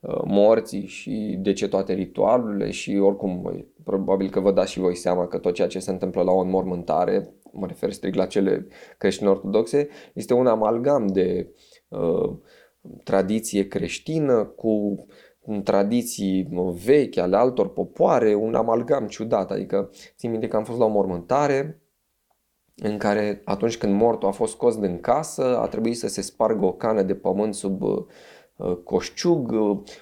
uh, 0.00 0.22
morții 0.24 0.86
și 0.86 1.36
de 1.38 1.52
ce 1.52 1.68
toate 1.68 1.92
ritualurile 1.92 2.70
și 2.70 2.96
oricum 2.96 3.66
probabil 3.84 4.30
că 4.30 4.40
vă 4.40 4.52
dați 4.52 4.72
și 4.72 4.78
voi 4.78 4.94
seama 4.94 5.26
că 5.26 5.38
tot 5.38 5.54
ceea 5.54 5.68
ce 5.68 5.78
se 5.78 5.90
întâmplă 5.90 6.22
la 6.22 6.32
o 6.32 6.40
înmormântare, 6.40 7.34
mă 7.52 7.66
refer 7.66 7.92
strict 7.92 8.16
la 8.16 8.26
cele 8.26 8.66
creștine 8.98 9.28
ortodoxe, 9.28 9.88
este 10.14 10.34
un 10.34 10.46
amalgam 10.46 11.06
de 11.06 11.54
uh, 11.88 12.30
tradiție 13.04 13.68
creștină 13.68 14.44
cu 14.44 15.04
tradiții 15.64 16.48
vechi 16.84 17.16
ale 17.16 17.36
altor 17.36 17.72
popoare, 17.72 18.34
un 18.34 18.54
amalgam 18.54 19.06
ciudat. 19.06 19.50
Adică 19.50 19.90
țin 20.16 20.30
minte 20.30 20.48
că 20.48 20.56
am 20.56 20.64
fost 20.64 20.78
la 20.78 20.84
o 20.84 20.88
mormântare 20.88 21.82
în 22.76 22.98
care 22.98 23.42
atunci 23.44 23.78
când 23.78 23.94
mortul 23.94 24.28
a 24.28 24.32
fost 24.32 24.52
scos 24.52 24.78
din 24.78 25.00
casă, 25.00 25.58
a 25.58 25.66
trebuit 25.66 25.98
să 25.98 26.08
se 26.08 26.20
spargă 26.20 26.64
o 26.64 26.72
cană 26.72 27.02
de 27.02 27.14
pământ 27.14 27.54
sub 27.54 27.82
uh, 27.82 28.76
coșciug, 28.84 29.54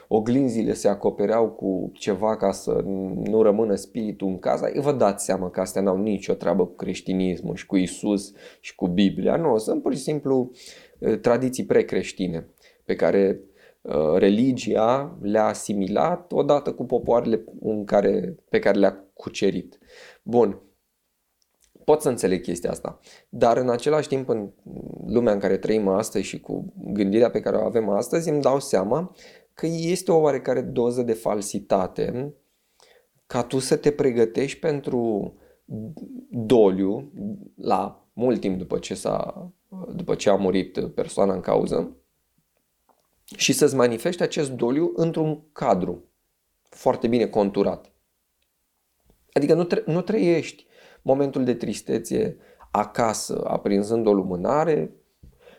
oglinzile 0.09 0.73
se 0.73 0.89
acopereau 0.89 1.51
cu 1.51 1.91
ceva 1.95 2.37
ca 2.37 2.53
să 2.53 2.83
nu 3.25 3.43
rămână 3.43 3.75
spiritul 3.75 4.29
în 4.29 4.39
casă. 4.39 4.71
Vă 4.75 4.93
dați 4.93 5.25
seama 5.25 5.51
că 5.51 5.61
astea 5.61 5.83
n-au 5.83 5.97
nicio 5.97 6.35
treabă 6.35 6.67
cu 6.67 6.75
creștinismul 6.75 7.55
și 7.55 7.67
cu 7.67 7.77
Isus 7.77 8.33
și 8.61 8.75
cu 8.75 8.87
Biblia. 8.87 9.37
Nu, 9.37 9.59
sunt 9.59 9.83
pur 9.83 9.95
și 9.95 10.01
simplu 10.01 10.51
uh, 10.99 11.19
tradiții 11.21 11.65
precreștine 11.65 12.49
pe 12.89 12.97
care 12.97 13.41
uh, 13.81 14.15
religia 14.17 15.19
le-a 15.21 15.45
asimilat 15.45 16.33
odată 16.33 16.73
cu 16.73 16.85
popoarele 16.85 17.45
în 17.61 17.85
care, 17.85 18.37
pe 18.49 18.59
care 18.59 18.79
le-a 18.79 19.05
cucerit. 19.15 19.79
Bun, 20.23 20.61
pot 21.85 22.01
să 22.01 22.09
înțeleg 22.09 22.43
chestia 22.43 22.71
asta, 22.71 22.99
dar 23.29 23.57
în 23.57 23.71
același 23.71 24.09
timp 24.09 24.29
în 24.29 24.51
lumea 25.07 25.33
în 25.33 25.39
care 25.39 25.57
trăim 25.57 25.89
astăzi 25.89 26.25
și 26.25 26.41
cu 26.41 26.73
gândirea 26.77 27.31
pe 27.31 27.41
care 27.41 27.57
o 27.57 27.65
avem 27.65 27.89
astăzi 27.89 28.29
îmi 28.29 28.41
dau 28.41 28.61
seama 28.61 29.15
că 29.55 29.67
este 29.67 30.13
o 30.13 30.21
oarecare 30.21 30.61
doză 30.61 31.03
de 31.03 31.13
falsitate 31.13 32.35
ca 33.27 33.43
tu 33.43 33.59
să 33.59 33.77
te 33.77 33.91
pregătești 33.91 34.59
pentru 34.59 35.33
doliu 36.31 37.13
la 37.57 38.09
mult 38.13 38.41
timp 38.41 38.59
după 38.59 38.79
ce, 38.79 38.95
s-a, 38.95 39.51
după 39.95 40.15
ce 40.15 40.31
a 40.31 40.35
murit 40.35 40.79
persoana 40.95 41.35
în 41.35 41.41
cauză 41.41 41.98
și 43.37 43.53
să-ți 43.53 43.77
manifeste 43.77 44.23
acest 44.23 44.51
doliu 44.51 44.93
într-un 44.95 45.43
cadru 45.53 46.05
foarte 46.69 47.09
bine 47.09 47.27
conturat. 47.27 47.93
Adică 49.33 49.55
nu, 49.55 49.65
tre- 49.65 49.83
nu 49.87 50.01
trăiești 50.01 50.67
momentul 51.03 51.45
de 51.45 51.55
tristețe 51.55 52.37
acasă, 52.71 53.45
aprinzând 53.45 54.07
o 54.07 54.13
lumânare 54.13 54.93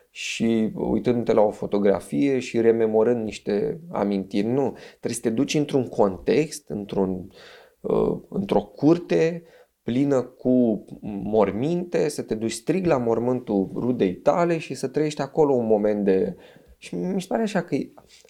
și 0.10 0.72
uitându-te 0.74 1.34
la 1.34 1.42
o 1.42 1.52
fotografie 1.52 2.40
și 2.40 2.62
rememorând 2.62 3.24
niște 3.24 3.80
amintiri. 3.92 4.48
Nu, 4.48 4.78
trebuie 4.90 5.14
să 5.14 5.22
te 5.22 5.30
duci 5.30 5.54
într-un 5.54 5.88
context, 5.88 6.70
într-un, 6.70 7.32
uh, 7.80 8.18
într-o 8.30 8.62
curte 8.62 9.44
plină 9.84 10.22
cu 10.22 10.86
morminte, 11.24 12.10
să 12.10 12.22
te 12.22 12.36
duci 12.36 12.52
strig 12.52 12.86
la 12.86 12.98
mormântul 12.98 13.72
rudei 13.76 14.16
tale 14.16 14.58
și 14.58 14.74
să 14.74 14.88
trăiești 14.88 15.22
acolo 15.22 15.54
un 15.54 15.66
moment 15.66 16.04
de 16.04 16.36
și 16.82 16.96
mi 16.96 17.22
se 17.22 17.28
pare 17.28 17.42
așa 17.42 17.62
că 17.62 17.78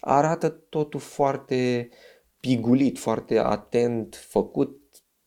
arată 0.00 0.48
totul 0.48 1.00
foarte 1.00 1.88
pigulit, 2.40 2.98
foarte 2.98 3.38
atent 3.38 4.14
făcut 4.14 4.78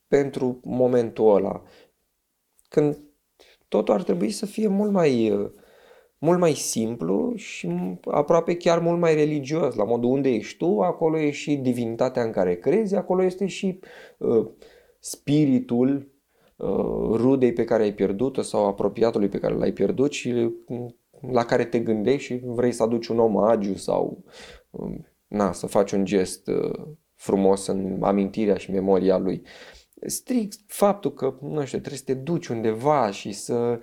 pentru 0.07 0.59
momentul 0.63 1.35
ăla. 1.35 1.63
Când 2.69 2.97
totul 3.67 3.93
ar 3.93 4.03
trebui 4.03 4.29
să 4.29 4.45
fie 4.45 4.67
mult 4.67 4.91
mai, 4.91 5.33
mult 6.17 6.39
mai 6.39 6.53
simplu 6.53 7.35
și 7.35 7.69
aproape 8.05 8.55
chiar 8.55 8.79
mult 8.79 8.99
mai 8.99 9.15
religios. 9.15 9.75
La 9.75 9.83
modul 9.83 10.09
unde 10.09 10.29
ești 10.29 10.57
tu, 10.57 10.79
acolo 10.79 11.19
e 11.19 11.31
și 11.31 11.55
divinitatea 11.55 12.23
în 12.23 12.31
care 12.31 12.55
crezi, 12.55 12.95
acolo 12.95 13.23
este 13.23 13.47
și 13.47 13.79
uh, 14.17 14.47
spiritul 14.99 16.11
uh, 16.55 16.67
rudei 17.11 17.53
pe 17.53 17.63
care 17.63 17.83
ai 17.83 17.93
pierdut-o 17.93 18.41
sau 18.41 18.67
apropiatului 18.67 19.29
pe 19.29 19.39
care 19.39 19.53
l-ai 19.53 19.71
pierdut 19.71 20.11
și 20.11 20.29
uh, 20.67 20.93
la 21.31 21.45
care 21.45 21.65
te 21.65 21.79
gândești 21.79 22.33
și 22.33 22.41
vrei 22.43 22.71
să 22.71 22.83
aduci 22.83 23.07
un 23.07 23.19
omagiu 23.19 23.75
sau 23.75 24.23
um, 24.69 25.07
na, 25.27 25.51
să 25.51 25.67
faci 25.67 25.91
un 25.91 26.05
gest 26.05 26.47
uh, 26.47 26.87
frumos 27.15 27.67
în 27.67 27.97
amintirea 28.01 28.57
și 28.57 28.71
memoria 28.71 29.17
lui. 29.17 29.41
Strict 30.05 30.59
faptul 30.67 31.13
că, 31.13 31.37
nu 31.41 31.65
știu, 31.65 31.77
trebuie 31.79 31.99
să 31.99 32.05
te 32.05 32.13
duci 32.13 32.47
undeva 32.47 33.11
și 33.11 33.31
să... 33.31 33.79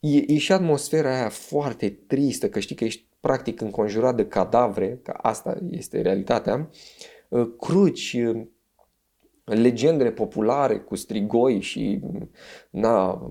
E, 0.00 0.32
e 0.34 0.38
și 0.38 0.52
atmosfera 0.52 1.14
aia 1.14 1.28
foarte 1.28 1.88
tristă, 2.06 2.48
că 2.48 2.60
știi 2.60 2.76
că 2.76 2.84
ești 2.84 3.06
practic 3.20 3.60
înconjurat 3.60 4.16
de 4.16 4.26
cadavre, 4.26 5.00
că 5.02 5.14
asta 5.16 5.58
este 5.70 6.00
realitatea, 6.00 6.70
uh, 7.28 7.48
cruci, 7.58 8.12
uh, 8.12 8.46
legendele 9.54 10.10
populare 10.10 10.78
cu 10.78 10.96
strigoi 10.96 11.60
și 11.60 12.00
na, 12.70 13.30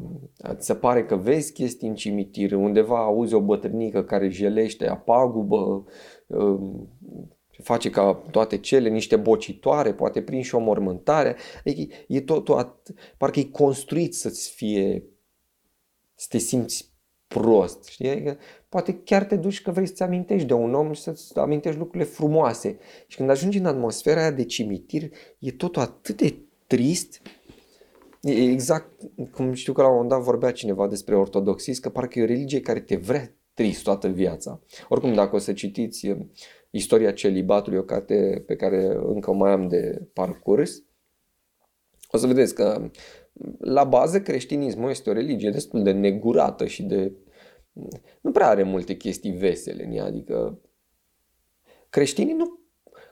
ți 0.54 0.66
se 0.66 0.76
pare 0.76 1.06
că 1.06 1.16
vezi 1.16 1.54
chestii 1.54 1.88
în 1.88 1.96
cimitir, 1.96 2.52
undeva 2.52 3.04
auzi 3.04 3.34
o 3.34 3.42
bătrânică 3.42 4.04
care 4.04 4.30
jelește 4.30 4.88
apagubă, 4.88 5.86
um, 6.28 6.90
face 7.64 7.90
ca 7.90 8.24
toate 8.32 8.58
cele 8.58 8.90
niște 8.90 9.16
bocitoare, 9.16 9.94
poate 9.94 10.22
prin 10.22 10.42
și 10.42 10.56
o 10.56 10.60
mormântare, 10.60 11.36
adică 11.66 11.96
e 12.08 12.22
totul, 12.22 12.64
at- 12.64 13.14
parcă 13.18 13.40
e 13.40 13.44
construit 13.44 14.16
să-ți 14.16 14.52
fie, 14.52 15.04
să 16.16 16.28
te 16.30 16.38
simți 16.38 16.94
prost, 17.28 17.86
știi? 17.86 18.10
Adică 18.10 18.38
poate 18.70 19.00
chiar 19.04 19.24
te 19.24 19.36
duci 19.36 19.62
că 19.62 19.72
vrei 19.72 19.88
să-ți 19.88 20.04
amintești 20.04 20.48
de 20.48 20.54
un 20.54 20.74
om 20.74 20.94
și 20.94 21.02
să-ți 21.02 21.38
amintești 21.38 21.80
lucrurile 21.80 22.10
frumoase. 22.10 22.78
Și 23.08 23.18
când 23.18 23.30
ajungi 23.30 23.58
în 23.58 23.66
atmosfera 23.66 24.22
aia 24.22 24.32
de 24.32 24.46
cimitir, 24.46 25.12
e 25.40 25.52
totul 25.52 25.82
atât 25.82 26.18
de 26.18 26.36
trist. 26.68 27.22
E 28.22 28.32
exact 28.32 28.92
cum 29.32 29.54
știu 29.54 29.74
că 29.74 29.82
la 29.82 29.88
un 29.88 29.94
moment 29.94 30.12
dat 30.12 30.22
vorbea 30.22 30.52
cineva 30.52 30.88
despre 30.88 31.16
ortodoxism, 31.16 31.82
că 31.82 31.90
parcă 31.90 32.20
e 32.20 32.24
o 32.24 32.26
religie 32.26 32.62
care 32.62 32.80
te 32.80 32.96
vrea, 32.96 33.34
trist 33.54 33.84
toată 33.84 34.08
viața. 34.08 34.62
Oricum, 34.90 35.14
dacă 35.14 35.36
o 35.36 35.40
să 35.40 35.54
citiți 35.54 36.16
Istoria 36.72 37.12
celibatului, 37.12 37.80
o 37.80 37.84
carte 37.84 38.44
pe 38.46 38.56
care 38.56 39.00
încă 39.06 39.34
mai 39.34 39.52
am 39.52 39.68
de 39.68 40.08
parcurs, 40.14 40.84
o 42.12 42.18
să 42.18 42.28
vedeți 42.28 42.54
că 42.54 42.90
la 43.60 43.84
bază 43.84 44.22
creștinismul 44.22 44.90
este 44.90 45.10
o 45.10 45.14
religie 45.14 45.50
destul 45.50 45.84
de 45.84 45.92
negurată 45.92 46.66
și 46.66 46.84
de... 46.84 47.12
nu 48.22 48.32
prea 48.32 48.48
are 48.48 48.64
multe 48.64 48.96
chestii 48.96 49.32
vesele 49.32 49.84
în 49.84 49.92
ea, 49.92 50.06
adică 50.06 50.60
creștinii 51.90 52.34
nu 52.34 52.60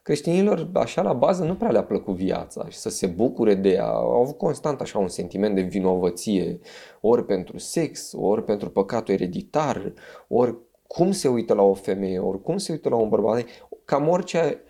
creștinilor, 0.07 0.69
așa 0.73 1.01
la 1.01 1.13
bază, 1.13 1.43
nu 1.43 1.55
prea 1.55 1.71
le-a 1.71 1.83
plăcut 1.83 2.15
viața 2.15 2.69
și 2.69 2.77
să 2.77 2.89
se 2.89 3.07
bucure 3.07 3.55
de 3.55 3.69
ea. 3.69 3.87
Au 3.87 4.21
avut 4.21 4.37
constant 4.37 4.81
așa 4.81 4.99
un 4.99 5.07
sentiment 5.07 5.55
de 5.55 5.61
vinovăție, 5.61 6.59
ori 7.01 7.25
pentru 7.25 7.57
sex, 7.57 8.13
ori 8.15 8.43
pentru 8.43 8.69
păcatul 8.69 9.13
ereditar, 9.13 9.93
ori 10.27 10.57
cum 10.87 11.11
se 11.11 11.27
uită 11.27 11.53
la 11.53 11.61
o 11.61 11.73
femeie, 11.73 12.19
ori 12.19 12.41
cum 12.41 12.57
se 12.57 12.71
uită 12.71 12.89
la 12.89 12.95
un 12.95 13.09
bărbat. 13.09 13.45
Cam 13.85 14.07
orice 14.07 14.61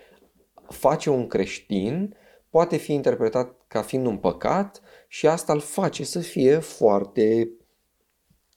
face 0.67 1.09
un 1.09 1.27
creștin 1.27 2.15
poate 2.49 2.77
fi 2.77 2.93
interpretat 2.93 3.55
ca 3.67 3.81
fiind 3.81 4.05
un 4.05 4.17
păcat 4.17 4.81
și 5.07 5.27
asta 5.27 5.53
îl 5.53 5.59
face 5.59 6.03
să 6.03 6.19
fie 6.19 6.57
foarte, 6.57 7.49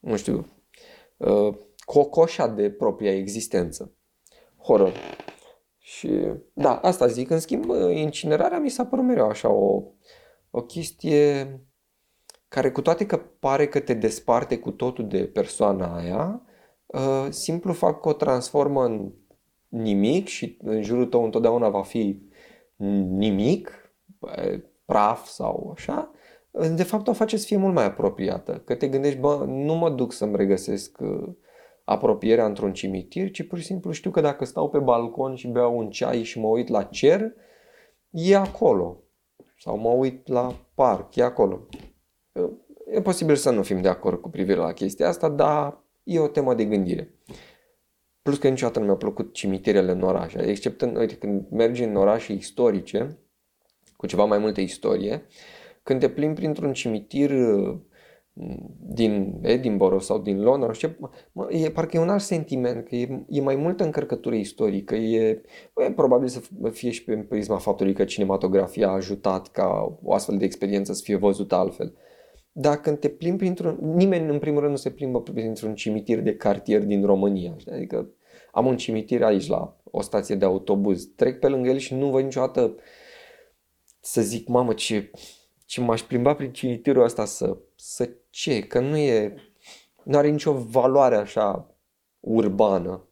nu 0.00 0.16
știu, 0.16 0.36
uh, 0.36 0.44
cocoșa 1.84 2.46
de 2.46 2.70
propria 2.70 3.16
existență. 3.16 3.92
Horror. 4.56 4.92
Și 5.78 6.10
da, 6.52 6.76
asta 6.76 7.06
zic. 7.06 7.30
În 7.30 7.40
schimb, 7.40 7.64
incinerarea 7.90 8.58
mi 8.58 8.68
s-a 8.68 8.86
părut 8.86 9.04
mereu 9.04 9.28
așa 9.28 9.48
o, 9.48 9.82
o 10.50 10.62
chestie 10.62 11.60
care 12.48 12.70
cu 12.70 12.82
toate 12.82 13.06
că 13.06 13.16
pare 13.16 13.68
că 13.68 13.80
te 13.80 13.94
desparte 13.94 14.58
cu 14.58 14.70
totul 14.70 15.08
de 15.08 15.26
persoana 15.26 15.96
aia, 15.96 16.42
uh, 16.86 17.26
simplu 17.28 17.72
fapt 17.72 18.00
că 18.02 18.08
o 18.08 18.12
transformă 18.12 18.84
în 18.84 19.12
nimic 19.68 20.26
și 20.26 20.58
în 20.62 20.82
jurul 20.82 21.06
tău 21.06 21.24
întotdeauna 21.24 21.68
va 21.68 21.82
fi 21.82 22.22
nimic, 23.08 23.92
praf 24.84 25.26
sau 25.26 25.72
așa, 25.76 26.10
de 26.50 26.82
fapt 26.82 27.08
o 27.08 27.12
face 27.12 27.36
să 27.36 27.46
fie 27.46 27.56
mult 27.56 27.74
mai 27.74 27.84
apropiată. 27.84 28.62
Că 28.64 28.74
te 28.74 28.88
gândești, 28.88 29.18
bă, 29.18 29.44
nu 29.46 29.74
mă 29.74 29.90
duc 29.90 30.12
să-mi 30.12 30.36
regăsesc 30.36 30.98
uh, 31.00 31.28
apropierea 31.84 32.46
într-un 32.46 32.72
cimitir, 32.72 33.30
ci 33.30 33.46
pur 33.46 33.58
și 33.58 33.64
simplu 33.64 33.90
știu 33.92 34.10
că 34.10 34.20
dacă 34.20 34.44
stau 34.44 34.68
pe 34.68 34.78
balcon 34.78 35.34
și 35.34 35.48
beau 35.48 35.78
un 35.78 35.90
ceai 35.90 36.22
și 36.22 36.38
mă 36.38 36.46
uit 36.46 36.68
la 36.68 36.82
cer, 36.82 37.32
e 38.10 38.36
acolo. 38.36 39.02
Sau 39.58 39.78
mă 39.78 39.88
uit 39.88 40.28
la 40.28 40.54
parc, 40.74 41.16
e 41.16 41.22
acolo. 41.22 41.66
E 42.90 43.00
posibil 43.00 43.36
să 43.36 43.50
nu 43.50 43.62
fim 43.62 43.80
de 43.80 43.88
acord 43.88 44.20
cu 44.20 44.28
privire 44.28 44.58
la 44.58 44.72
chestia 44.72 45.08
asta, 45.08 45.28
dar 45.28 45.84
e 46.02 46.18
o 46.18 46.26
temă 46.26 46.54
de 46.54 46.64
gândire. 46.64 47.14
Plus 48.22 48.38
că 48.38 48.48
niciodată 48.48 48.78
nu 48.78 48.84
mi-au 48.84 48.96
plăcut 48.96 49.32
cimitirele 49.32 49.90
în 49.90 50.02
oraș. 50.02 50.34
Exceptând, 50.34 50.96
uite, 50.96 51.14
când 51.14 51.46
mergi 51.50 51.82
în 51.82 51.96
orașe 51.96 52.32
istorice, 52.32 53.18
cu 53.96 54.06
ceva 54.06 54.24
mai 54.24 54.38
multă 54.38 54.60
istorie, 54.60 55.26
când 55.90 56.02
te 56.02 56.08
plimbi 56.08 56.40
printr-un 56.40 56.72
cimitir 56.72 57.30
din 58.78 59.38
Edinburgh 59.42 60.02
sau 60.02 60.18
din 60.18 60.42
Londra, 60.42 60.72
știu, 60.72 60.96
e, 61.48 61.70
parcă 61.70 61.96
e 61.96 62.00
un 62.00 62.08
alt 62.08 62.22
sentiment, 62.22 62.84
că 62.84 62.96
e, 62.96 63.24
e 63.28 63.40
mai 63.40 63.56
multă 63.56 63.84
încărcătură 63.84 64.34
istorică, 64.34 64.94
e, 64.94 65.42
e 65.76 65.92
probabil 65.96 66.28
să 66.28 66.40
fie 66.70 66.90
și 66.90 67.04
pe 67.04 67.16
prisma 67.16 67.56
faptului 67.56 67.92
că 67.92 68.04
cinematografia 68.04 68.88
a 68.88 68.92
ajutat 68.92 69.48
ca 69.48 69.98
o 70.02 70.12
astfel 70.12 70.36
de 70.36 70.44
experiență 70.44 70.92
să 70.92 71.02
fie 71.04 71.16
văzută 71.16 71.54
altfel. 71.54 71.94
Dar 72.52 72.80
când 72.80 72.98
te 72.98 73.08
plimbi 73.08 73.38
printr-un... 73.38 73.78
Nimeni 73.82 74.30
în 74.30 74.38
primul 74.38 74.60
rând 74.60 74.72
nu 74.72 74.78
se 74.78 74.90
plimbă 74.90 75.22
printr-un 75.22 75.74
cimitir 75.74 76.20
de 76.20 76.36
cartier 76.36 76.84
din 76.84 77.04
România. 77.04 77.56
Adică 77.72 78.10
am 78.52 78.66
un 78.66 78.76
cimitir 78.76 79.22
aici 79.22 79.46
la 79.46 79.80
o 79.84 80.00
stație 80.00 80.34
de 80.34 80.44
autobuz, 80.44 81.04
trec 81.16 81.38
pe 81.38 81.48
lângă 81.48 81.68
el 81.68 81.76
și 81.76 81.94
nu 81.94 82.10
văd 82.10 82.24
niciodată 82.24 82.74
să 84.00 84.20
zic, 84.20 84.48
mamă, 84.48 84.72
ce, 84.72 85.10
ce 85.70 85.80
m-aș 85.80 86.02
plimba 86.02 86.34
prin 86.34 86.52
cimitirul 86.52 87.02
ăsta 87.02 87.24
să, 87.24 87.56
să 87.76 88.10
ce? 88.30 88.60
Că 88.60 88.80
nu 88.80 88.96
e, 88.96 89.34
nu 90.02 90.18
are 90.18 90.28
nicio 90.28 90.52
valoare 90.52 91.16
așa 91.16 91.76
urbană. 92.20 93.08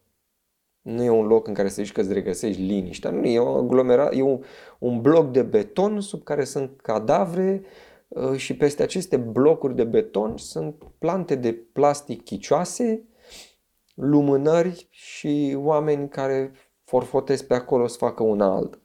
Nu 0.81 1.03
e 1.03 1.09
un 1.09 1.25
loc 1.25 1.47
în 1.47 1.53
care 1.53 1.69
să 1.69 1.81
zici 1.83 1.91
că 1.91 2.01
îți 2.01 2.13
regăsești 2.13 2.61
liniștea. 2.61 3.11
Nu, 3.11 3.25
e, 3.25 3.39
o 3.39 3.57
aglomera, 3.57 4.09
e 4.11 4.21
un, 4.21 4.43
un 4.79 5.01
bloc 5.01 5.31
de 5.31 5.41
beton 5.41 6.01
sub 6.01 6.23
care 6.23 6.43
sunt 6.43 6.81
cadavre 6.81 7.63
uh, 8.07 8.35
și 8.35 8.57
peste 8.57 8.83
aceste 8.83 9.17
blocuri 9.17 9.75
de 9.75 9.83
beton 9.83 10.37
sunt 10.37 10.83
plante 10.97 11.35
de 11.35 11.53
plastic 11.53 12.23
chicioase, 12.23 13.07
lumânări 13.93 14.87
și 14.89 15.55
oameni 15.57 16.09
care 16.09 16.51
forfotesc 16.83 17.47
pe 17.47 17.53
acolo 17.53 17.87
să 17.87 17.97
facă 17.97 18.23
un 18.23 18.41
alt. 18.41 18.79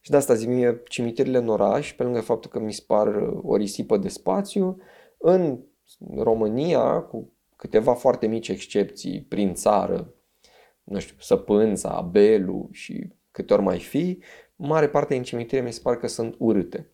Și 0.00 0.10
de 0.10 0.16
asta 0.16 0.34
zic 0.34 0.48
mie, 0.48 0.82
cimitirile 0.88 1.38
în 1.38 1.48
oraș, 1.48 1.94
pe 1.94 2.02
lângă 2.02 2.20
faptul 2.20 2.50
că 2.50 2.58
mi 2.58 2.72
se 2.72 2.82
par 2.86 3.08
o 3.42 3.56
risipă 3.56 3.96
de 3.96 4.08
spațiu, 4.08 4.78
în 5.18 5.58
România, 6.16 7.00
cu 7.00 7.32
câteva 7.56 7.94
foarte 7.94 8.26
mici 8.26 8.48
excepții 8.48 9.22
prin 9.28 9.54
țară, 9.54 10.14
nu 10.84 10.98
știu, 10.98 11.16
Săpânța, 11.18 12.00
Belu 12.00 12.68
și 12.72 13.12
câte 13.30 13.52
ori 13.52 13.62
mai 13.62 13.78
fi, 13.78 14.18
mare 14.56 14.88
parte 14.88 15.14
din 15.14 15.22
cimitire 15.22 15.60
mi 15.60 15.72
se 15.72 15.80
pare 15.82 15.96
că 15.96 16.06
sunt 16.06 16.34
urâte. 16.38 16.90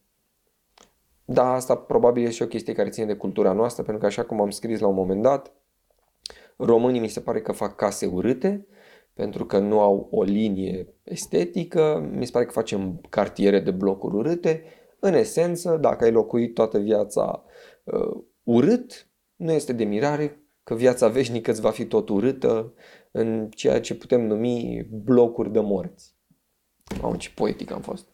Da, 1.24 1.52
asta 1.52 1.76
probabil 1.76 2.22
este 2.22 2.34
și 2.34 2.42
o 2.42 2.46
chestie 2.46 2.72
care 2.72 2.88
ține 2.88 3.06
de 3.06 3.16
cultura 3.16 3.52
noastră, 3.52 3.82
pentru 3.82 4.02
că 4.02 4.08
așa 4.08 4.24
cum 4.24 4.40
am 4.40 4.50
scris 4.50 4.80
la 4.80 4.86
un 4.86 4.94
moment 4.94 5.22
dat, 5.22 5.52
românii 6.56 7.00
mi 7.00 7.08
se 7.08 7.20
pare 7.20 7.40
că 7.40 7.52
fac 7.52 7.76
case 7.76 8.06
urâte, 8.06 8.66
pentru 9.16 9.46
că 9.46 9.58
nu 9.58 9.80
au 9.80 10.08
o 10.10 10.22
linie 10.22 10.94
estetică, 11.02 12.10
mi 12.12 12.24
se 12.24 12.30
pare 12.30 12.44
că 12.44 12.50
facem 12.50 13.00
cartiere 13.08 13.60
de 13.60 13.70
blocuri 13.70 14.14
urâte. 14.14 14.62
În 14.98 15.14
esență, 15.14 15.78
dacă 15.80 16.04
ai 16.04 16.10
locuit 16.10 16.54
toată 16.54 16.78
viața 16.78 17.44
uh, 17.84 18.22
urât, 18.42 19.08
nu 19.36 19.52
este 19.52 19.72
de 19.72 19.84
mirare 19.84 20.40
că 20.62 20.74
viața 20.74 21.08
veșnică 21.08 21.50
îți 21.50 21.60
va 21.60 21.70
fi 21.70 21.86
tot 21.86 22.08
urâtă 22.08 22.72
în 23.10 23.48
ceea 23.50 23.80
ce 23.80 23.94
putem 23.94 24.26
numi 24.26 24.88
blocuri 24.90 25.52
de 25.52 25.60
morți. 25.60 26.14
Mamă, 27.00 27.16
ce 27.16 27.30
poetic 27.34 27.70
am 27.70 27.80
fost. 27.80 28.06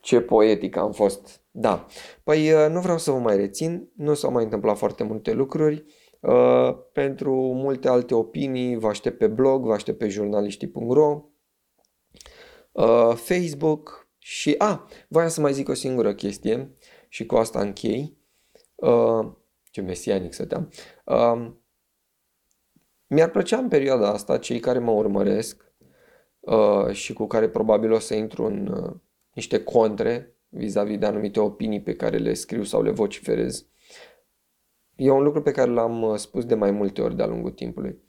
Ce 0.00 0.20
poetic 0.20 0.76
am 0.76 0.92
fost. 0.92 1.40
Da. 1.50 1.86
Păi 2.24 2.52
uh, 2.52 2.66
nu 2.70 2.80
vreau 2.80 2.98
să 2.98 3.10
vă 3.10 3.18
mai 3.18 3.36
rețin, 3.36 3.88
nu 3.96 4.14
s-au 4.14 4.32
mai 4.32 4.44
întâmplat 4.44 4.76
foarte 4.76 5.04
multe 5.04 5.32
lucruri. 5.32 5.84
Uh, 6.24 6.76
pentru 6.92 7.32
multe 7.34 7.88
alte 7.88 8.14
opinii 8.14 8.76
vă 8.76 8.88
aștept 8.88 9.18
pe 9.18 9.26
blog, 9.26 9.64
vă 9.64 9.72
aștept 9.72 9.98
pe 9.98 10.08
jurnaliștii.ro, 10.08 11.24
uh, 12.72 13.12
Facebook 13.14 14.08
și... 14.18 14.54
A, 14.58 14.70
ah, 14.70 14.78
voiam 15.08 15.28
să 15.28 15.40
mai 15.40 15.52
zic 15.52 15.68
o 15.68 15.74
singură 15.74 16.14
chestie 16.14 16.76
și 17.08 17.26
cu 17.26 17.36
asta 17.36 17.60
închei. 17.60 18.16
Uh, 18.74 19.32
ce 19.70 19.80
mesianic 19.80 20.32
stăteam. 20.32 20.70
Uh, 21.04 21.50
mi-ar 23.06 23.30
plăcea 23.30 23.58
în 23.58 23.68
perioada 23.68 24.08
asta, 24.08 24.38
cei 24.38 24.60
care 24.60 24.78
mă 24.78 24.90
urmăresc 24.90 25.72
uh, 26.40 26.90
și 26.90 27.12
cu 27.12 27.26
care 27.26 27.48
probabil 27.48 27.92
o 27.92 27.98
să 27.98 28.14
intru 28.14 28.44
în 28.44 28.66
uh, 28.66 28.94
niște 29.32 29.62
contre 29.62 30.36
vis-a-vis 30.48 30.98
de 30.98 31.06
anumite 31.06 31.40
opinii 31.40 31.82
pe 31.82 31.94
care 31.94 32.16
le 32.16 32.34
scriu 32.34 32.62
sau 32.62 32.82
le 32.82 32.90
vociferez, 32.90 33.66
E 34.96 35.10
un 35.10 35.22
lucru 35.22 35.42
pe 35.42 35.50
care 35.50 35.70
l-am 35.70 36.02
uh, 36.02 36.16
spus 36.16 36.44
de 36.44 36.54
mai 36.54 36.70
multe 36.70 37.02
ori 37.02 37.16
de-a 37.16 37.26
lungul 37.26 37.50
timpului. 37.50 38.02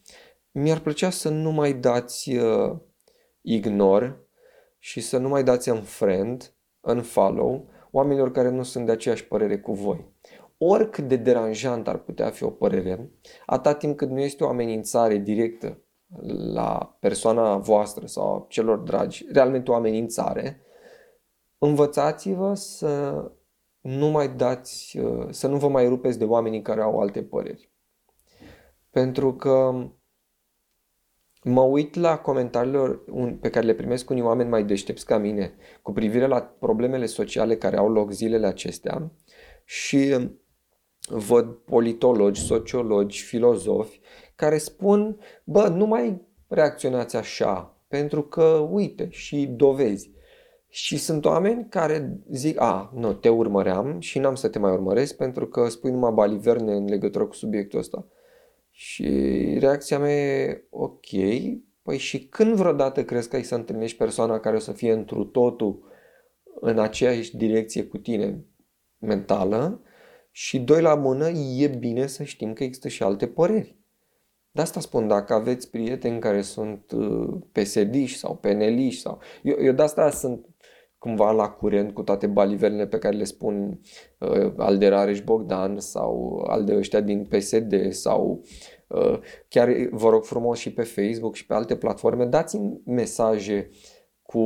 Mi-ar 0.51 0.79
plăcea 0.79 1.09
să 1.09 1.29
nu 1.29 1.51
mai 1.51 1.73
dați 1.73 2.35
uh, 2.35 2.75
ignor 3.41 4.27
și 4.79 5.01
să 5.01 5.17
nu 5.17 5.27
mai 5.27 5.43
dați 5.43 5.69
în 5.69 5.81
friend, 5.81 6.53
în 6.81 7.01
follow, 7.01 7.69
oamenilor 7.91 8.31
care 8.31 8.49
nu 8.49 8.63
sunt 8.63 8.85
de 8.85 8.91
aceeași 8.91 9.27
părere 9.27 9.59
cu 9.59 9.73
voi. 9.73 10.13
Oricât 10.57 11.07
de 11.07 11.15
deranjant 11.15 11.87
ar 11.87 11.97
putea 11.97 12.29
fi 12.29 12.43
o 12.43 12.49
părere, 12.49 13.09
atât 13.45 13.77
timp 13.77 13.97
cât 13.97 14.09
nu 14.09 14.19
este 14.19 14.43
o 14.43 14.47
amenințare 14.47 15.17
directă 15.17 15.79
la 16.53 16.97
persoana 16.99 17.57
voastră 17.57 18.05
sau 18.05 18.45
celor 18.49 18.77
dragi, 18.77 19.25
realmente 19.31 19.71
o 19.71 19.75
amenințare, 19.75 20.61
învățați-vă 21.57 22.53
să 22.53 23.23
nu 23.85 24.07
mai 24.07 24.29
dați, 24.29 24.97
uh, 24.97 25.27
să 25.29 25.47
nu 25.47 25.57
vă 25.57 25.67
mai 25.67 25.87
rupeți 25.87 26.17
de 26.17 26.25
oamenii 26.25 26.61
care 26.61 26.81
au 26.81 26.99
alte 26.99 27.23
păreri. 27.23 27.69
Pentru 28.89 29.33
că 29.35 29.71
mă 31.43 31.61
uit 31.61 31.95
la 31.95 32.17
comentariile 32.17 32.99
pe 33.41 33.49
care 33.49 33.65
le 33.65 33.73
primesc 33.73 34.09
unii 34.09 34.21
oameni 34.21 34.49
mai 34.49 34.63
deștepți 34.63 35.05
ca 35.05 35.17
mine 35.17 35.53
cu 35.81 35.91
privire 35.91 36.27
la 36.27 36.41
problemele 36.41 37.05
sociale 37.05 37.57
care 37.57 37.77
au 37.77 37.91
loc 37.91 38.11
zilele 38.11 38.47
acestea 38.47 39.11
și 39.63 40.29
văd 41.07 41.45
politologi, 41.45 42.41
sociologi, 42.41 43.23
filozofi 43.23 43.99
care 44.35 44.57
spun, 44.57 45.19
bă, 45.43 45.67
nu 45.67 45.85
mai 45.85 46.21
reacționați 46.47 47.15
așa, 47.15 47.79
pentru 47.87 48.21
că, 48.23 48.67
uite, 48.71 49.07
și 49.09 49.45
dovezi. 49.45 50.14
Și 50.75 50.97
sunt 50.97 51.25
oameni 51.25 51.65
care 51.69 52.19
zic, 52.31 52.61
a, 52.61 52.91
nu, 52.95 53.13
te 53.13 53.29
urmăream 53.29 53.99
și 53.99 54.19
n-am 54.19 54.35
să 54.35 54.47
te 54.47 54.59
mai 54.59 54.71
urmăresc 54.71 55.15
pentru 55.15 55.47
că 55.47 55.69
spui 55.69 55.91
numai 55.91 56.11
baliverne 56.11 56.73
în 56.73 56.85
legătură 56.85 57.25
cu 57.25 57.33
subiectul 57.33 57.79
ăsta. 57.79 58.07
Și 58.69 59.07
reacția 59.59 59.99
mea 59.99 60.15
e, 60.15 60.65
ok, 60.69 61.05
păi 61.81 61.97
și 61.97 62.27
când 62.27 62.55
vreodată 62.55 63.03
crezi 63.03 63.29
că 63.29 63.35
ai 63.35 63.43
să 63.43 63.55
întâlnești 63.55 63.97
persoana 63.97 64.39
care 64.39 64.55
o 64.55 64.59
să 64.59 64.71
fie 64.71 64.91
întru 64.91 65.23
totul 65.23 65.83
în 66.61 66.79
aceeași 66.79 67.37
direcție 67.37 67.83
cu 67.83 67.97
tine 67.97 68.45
mentală 68.97 69.81
și 70.31 70.59
doi 70.59 70.81
la 70.81 70.95
mână, 70.95 71.29
e 71.57 71.67
bine 71.67 72.07
să 72.07 72.23
știm 72.23 72.53
că 72.53 72.63
există 72.63 72.87
și 72.87 73.03
alte 73.03 73.27
păreri. 73.27 73.75
De 74.51 74.61
asta 74.61 74.79
spun, 74.79 75.07
dacă 75.07 75.33
aveți 75.33 75.69
prieteni 75.69 76.19
care 76.19 76.41
sunt 76.41 76.91
uh, 76.91 77.41
psd 77.51 78.07
sau 78.07 78.35
pnl 78.35 78.89
sau... 78.89 79.19
Eu, 79.43 79.55
eu 79.59 79.73
de 79.73 79.81
asta 79.81 80.09
sunt 80.09 80.45
cumva 81.05 81.31
la 81.31 81.49
curent 81.49 81.93
cu 81.93 82.03
toate 82.03 82.27
balivelele 82.27 82.87
pe 82.87 82.97
care 82.97 83.15
le 83.15 83.23
spun 83.23 83.79
uh, 84.19 84.53
al 84.57 84.77
de 84.77 84.87
Rareș 84.87 85.21
Bogdan 85.21 85.79
sau 85.79 86.43
al 86.47 86.63
de 86.63 86.75
ăștia 86.75 87.01
din 87.01 87.25
PSD 87.25 87.91
sau 87.91 88.41
uh, 88.87 89.19
chiar 89.47 89.69
vă 89.91 90.09
rog 90.09 90.23
frumos 90.23 90.59
și 90.59 90.73
pe 90.73 90.81
Facebook 90.81 91.35
și 91.35 91.45
pe 91.45 91.53
alte 91.53 91.75
platforme, 91.75 92.25
dați-mi 92.25 92.81
mesaje 92.85 93.69
cu 94.21 94.39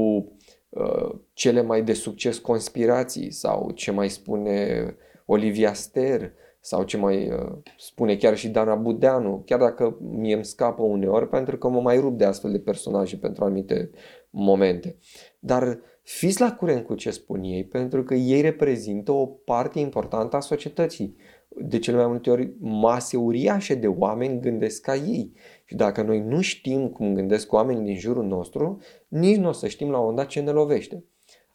uh, 0.70 1.10
cele 1.34 1.62
mai 1.62 1.84
de 1.84 1.94
succes 1.94 2.38
conspirații 2.38 3.32
sau 3.32 3.72
ce 3.72 3.92
mai 3.92 4.10
spune 4.10 4.86
Olivia 5.26 5.74
Ster 5.74 6.34
sau 6.60 6.84
ce 6.84 6.98
mai 6.98 7.32
uh, 7.32 7.58
spune 7.78 8.16
chiar 8.16 8.38
și 8.38 8.50
Dana 8.50 8.76
Budeanu, 8.76 9.42
chiar 9.46 9.60
dacă 9.60 9.98
mie 10.00 10.34
îmi 10.34 10.46
scapă 10.46 10.82
uneori 10.82 11.30
pentru 11.30 11.58
că 11.58 11.70
mă 11.70 11.82
mai 11.82 11.98
rup 12.00 12.18
de 12.18 12.26
astfel 12.26 12.52
de 12.52 12.60
personaje 12.60 13.18
pentru 13.18 13.44
anumite 13.44 13.90
momente. 14.30 14.98
Dar 15.40 15.80
fiți 16.18 16.42
la 16.42 16.54
curent 16.54 16.86
cu 16.86 16.96
ce 16.96 17.12
spun 17.12 17.44
ei 17.44 17.64
pentru 17.64 18.04
că 18.04 18.14
ei 18.14 18.42
reprezintă 18.42 19.12
o 19.12 19.26
parte 19.26 19.80
importantă 19.80 20.36
a 20.36 20.40
societății. 20.40 21.16
De 21.48 21.80
cele 21.80 21.98
mai 21.98 22.08
multe 22.08 22.30
ori 22.30 22.54
mase 22.60 23.18
uriașe 23.18 23.76
de 23.76 23.88
oameni 23.88 24.40
gândesc 24.40 24.82
ca 24.82 24.96
ei. 24.96 25.34
Și 25.66 25.76
dacă 25.76 26.02
noi 26.02 26.20
nu 26.20 26.42
știm 26.42 26.88
cum 26.88 27.14
gândesc 27.14 27.54
oamenii 27.54 27.84
din 27.84 27.98
jurul 27.98 28.26
nostru, 28.26 28.80
nici 29.08 29.38
nu 29.38 29.48
o 29.48 29.52
să 29.52 29.68
știm 29.68 29.90
la 29.90 30.00
onda 30.00 30.24
ce 30.26 30.40
ne 30.40 30.52
lovește. 30.52 31.04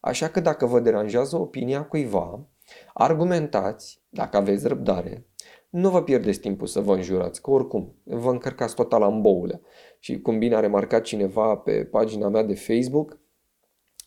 Așa 0.00 0.28
că 0.28 0.40
dacă 0.40 0.66
vă 0.66 0.80
deranjează 0.80 1.36
opinia 1.36 1.84
cuiva, 1.84 2.46
Argumentați, 2.92 4.02
dacă 4.08 4.36
aveți 4.36 4.68
răbdare, 4.68 5.26
nu 5.70 5.90
vă 5.90 6.02
pierdeți 6.02 6.40
timpul 6.40 6.66
să 6.66 6.80
vă 6.80 6.94
înjurați, 6.94 7.42
că 7.42 7.50
oricum 7.50 7.94
vă 8.02 8.30
încărcați 8.30 8.74
total 8.74 9.02
în 9.02 9.20
boule. 9.20 9.60
Și 9.98 10.20
cum 10.20 10.38
bine 10.38 10.54
a 10.54 10.60
remarcat 10.60 11.02
cineva 11.02 11.56
pe 11.56 11.84
pagina 11.84 12.28
mea 12.28 12.42
de 12.42 12.54
Facebook, 12.54 13.18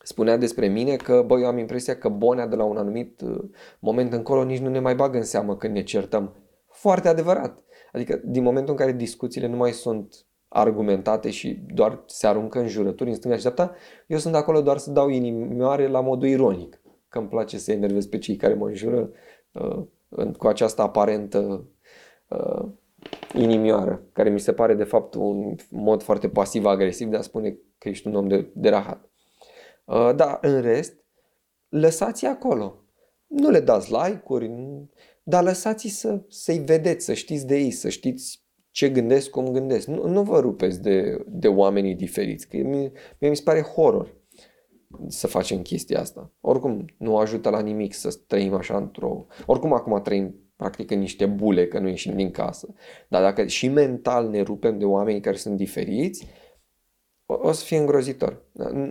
spunea 0.08 0.38
despre 0.38 0.68
mine 0.68 0.96
că, 0.96 1.24
băi, 1.26 1.42
eu 1.42 1.48
am 1.48 1.58
impresia 1.58 1.98
că 1.98 2.10
Bonea 2.10 2.48
de 2.48 2.56
la 2.56 2.64
un 2.64 2.78
anumit 2.78 3.22
uh, 3.22 3.44
moment 3.80 4.14
încolo 4.14 4.44
nici 4.44 4.60
nu 4.60 4.70
ne 4.70 4.80
mai 4.80 4.96
bagă 4.96 5.18
în 5.18 5.24
seamă 5.24 5.56
când 5.56 5.74
ne 5.74 5.84
certăm. 5.84 6.36
Foarte 6.68 7.08
adevărat. 7.08 7.64
Adică 7.92 8.22
din 8.26 8.44
momentul 8.44 8.72
în 8.72 8.80
care 8.80 8.92
discuțiile 8.92 9.48
nu 9.48 9.56
mai 9.56 9.72
sunt 9.72 10.26
argumentate 10.48 11.30
și 11.30 11.64
doar 11.74 12.04
se 12.06 12.28
aruncă 12.28 12.60
în 12.60 12.68
jurături 12.68 13.10
în 13.10 13.16
stânga 13.16 13.36
și 13.36 13.42
dreapta, 13.42 13.76
eu 14.08 14.18
sunt 14.18 14.36
acolo 14.36 14.62
doar 14.62 14.78
să 14.78 14.92
dau 14.92 15.10
inimioare 15.10 15.88
la 15.88 16.02
modul 16.02 16.28
ironic 16.28 16.82
că 17.10 17.18
îmi 17.18 17.28
place 17.28 17.58
să 17.58 17.72
enervez 17.72 18.06
pe 18.06 18.18
cei 18.18 18.36
care 18.36 18.54
mă 18.54 18.68
înjură 18.68 19.10
uh, 19.52 20.28
cu 20.38 20.48
această 20.48 20.82
aparentă 20.82 21.68
uh, 22.28 22.70
inimioară, 23.34 24.04
care 24.14 24.30
mi 24.30 24.40
se 24.40 24.54
pare 24.54 24.74
de 24.74 24.84
fapt 24.84 25.14
un 25.14 25.56
mod 25.70 26.02
foarte 26.04 26.30
pasiv-agresiv 26.30 27.08
de 27.08 27.18
a 27.18 27.22
spune 27.22 27.58
că 27.78 27.90
ești 27.90 28.08
un 28.08 28.16
om 28.16 28.28
de, 28.28 28.50
de 28.54 28.70
rahat. 28.70 29.10
Uh, 29.88 30.16
da, 30.16 30.38
în 30.42 30.62
rest, 30.62 30.94
lăsați 31.70 32.26
acolo. 32.26 32.84
Nu 33.28 33.50
le 33.50 33.60
dați 33.60 33.92
like-uri, 33.92 34.52
dar 35.24 35.44
lăsați 35.44 35.88
să, 35.88 36.22
să-i 36.28 36.60
vedeți, 36.60 37.06
să 37.06 37.14
știți 37.14 37.46
de 37.46 37.58
ei, 37.58 37.72
să 37.72 37.90
știți 37.90 38.46
ce 38.72 38.90
gândesc, 38.90 39.30
cum 39.30 39.52
gândesc. 39.52 39.88
Nu, 39.88 40.08
nu 40.08 40.24
vă 40.24 40.40
rupeți 40.40 40.82
de, 40.82 41.24
de 41.28 41.48
oamenii 41.48 41.96
diferiți, 41.96 42.48
că 42.48 42.58
mie, 42.58 42.92
mie 43.20 43.30
mi 43.30 43.36
se 43.36 43.44
pare 43.44 43.62
horror 43.62 44.16
să 45.08 45.28
facem 45.28 45.62
chestia 45.62 46.00
asta. 46.00 46.32
Oricum, 46.42 46.86
nu 46.98 47.18
ajută 47.18 47.50
la 47.50 47.60
nimic 47.60 47.94
să 47.94 48.20
trăim 48.28 48.54
așa 48.54 48.78
într-o... 48.78 49.26
Oricum, 49.46 49.74
acum 49.74 50.02
trăim 50.02 50.36
practic 50.56 50.92
în 50.92 51.00
niște 51.00 51.26
bule, 51.26 51.68
că 51.68 51.80
nu 51.80 51.88
ieșim 51.88 52.16
din 52.16 52.32
casă. 52.32 52.74
Dar 53.10 53.22
dacă 53.22 53.46
și 53.46 53.68
mental 53.68 54.30
ne 54.30 54.42
rupem 54.42 54.78
de 54.78 54.86
oameni 54.86 55.22
care 55.22 55.36
sunt 55.36 55.58
diferiți, 55.58 56.28
o, 57.28 57.34
o 57.42 57.52
să 57.52 57.64
fie 57.64 57.78
îngrozitor. 57.78 58.42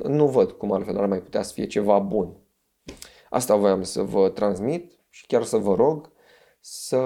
Nu 0.02 0.28
văd 0.28 0.50
cum 0.52 0.72
altfel 0.72 0.98
ar 0.98 1.06
mai 1.06 1.20
putea 1.20 1.42
să 1.42 1.52
fie 1.52 1.66
ceva 1.66 1.98
bun. 1.98 2.36
Asta 3.30 3.56
voiam 3.56 3.82
să 3.82 4.02
vă 4.02 4.28
transmit 4.28 4.92
și 5.08 5.26
chiar 5.26 5.42
să 5.42 5.56
vă 5.56 5.74
rog 5.74 6.12
să, 6.60 7.00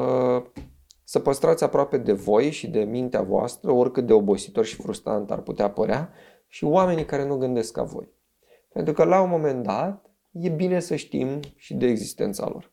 să 1.05 1.19
păstrați 1.19 1.65
aproape 1.65 1.99
de 1.99 2.13
voi 2.13 2.51
și 2.51 2.69
de 2.69 2.81
mintea 2.81 3.23
voastră, 3.23 3.71
oricât 3.71 4.07
de 4.07 4.13
obositor 4.13 4.65
și 4.65 4.75
frustrant 4.75 5.31
ar 5.31 5.41
putea 5.41 5.71
părea, 5.71 6.13
și 6.47 6.65
oamenii 6.65 7.05
care 7.05 7.27
nu 7.27 7.37
gândesc 7.37 7.73
ca 7.73 7.83
voi. 7.83 8.09
Pentru 8.69 8.93
că 8.93 9.05
la 9.05 9.21
un 9.21 9.29
moment 9.29 9.63
dat 9.63 10.11
e 10.31 10.49
bine 10.49 10.81
să 10.81 10.97
știm 10.97 11.41
și 11.57 11.75
de 11.75 11.87
existența 11.87 12.49
lor. 12.49 12.73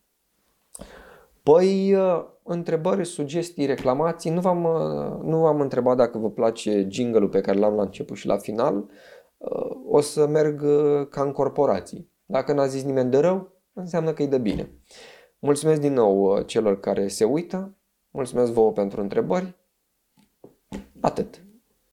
Păi, 1.52 1.94
uh, 1.94 2.26
întrebări, 2.44 3.06
sugestii, 3.06 3.66
reclamații, 3.66 4.32
nu 4.32 4.42
v-am, 4.42 4.64
uh, 4.64 5.24
nu 5.24 5.40
v-am 5.40 5.62
întrebat 5.62 5.98
dacă 5.98 6.18
vă 6.18 6.30
place 6.30 6.88
jingle 6.90 7.28
pe 7.28 7.42
care 7.42 7.58
l-am 7.58 7.76
la 7.76 7.82
început 7.82 8.18
și 8.18 8.28
la 8.28 8.38
final. 8.38 8.90
Uh, 9.38 9.78
o 9.88 10.02
să 10.02 10.28
merg 10.28 10.62
ca 11.10 11.22
în 11.22 11.32
corporații. 11.32 12.12
Dacă 12.26 12.54
n-a 12.54 12.66
zis 12.66 12.84
nimeni 12.84 13.12
de 13.12 13.18
rău, 13.18 13.52
înseamnă 13.74 14.14
că 14.14 14.24
e 14.24 14.28
de 14.28 14.38
bine. 14.38 14.72
Mulțumesc 15.40 15.82
din 15.82 15.94
nou 15.94 16.42
celor 16.42 16.80
care 16.80 17.08
se 17.08 17.24
uită, 17.24 17.78
mulțumesc 18.10 18.52
vouă 18.52 18.72
pentru 18.72 19.02
întrebări. 19.02 19.56
Atât. 21.00 21.47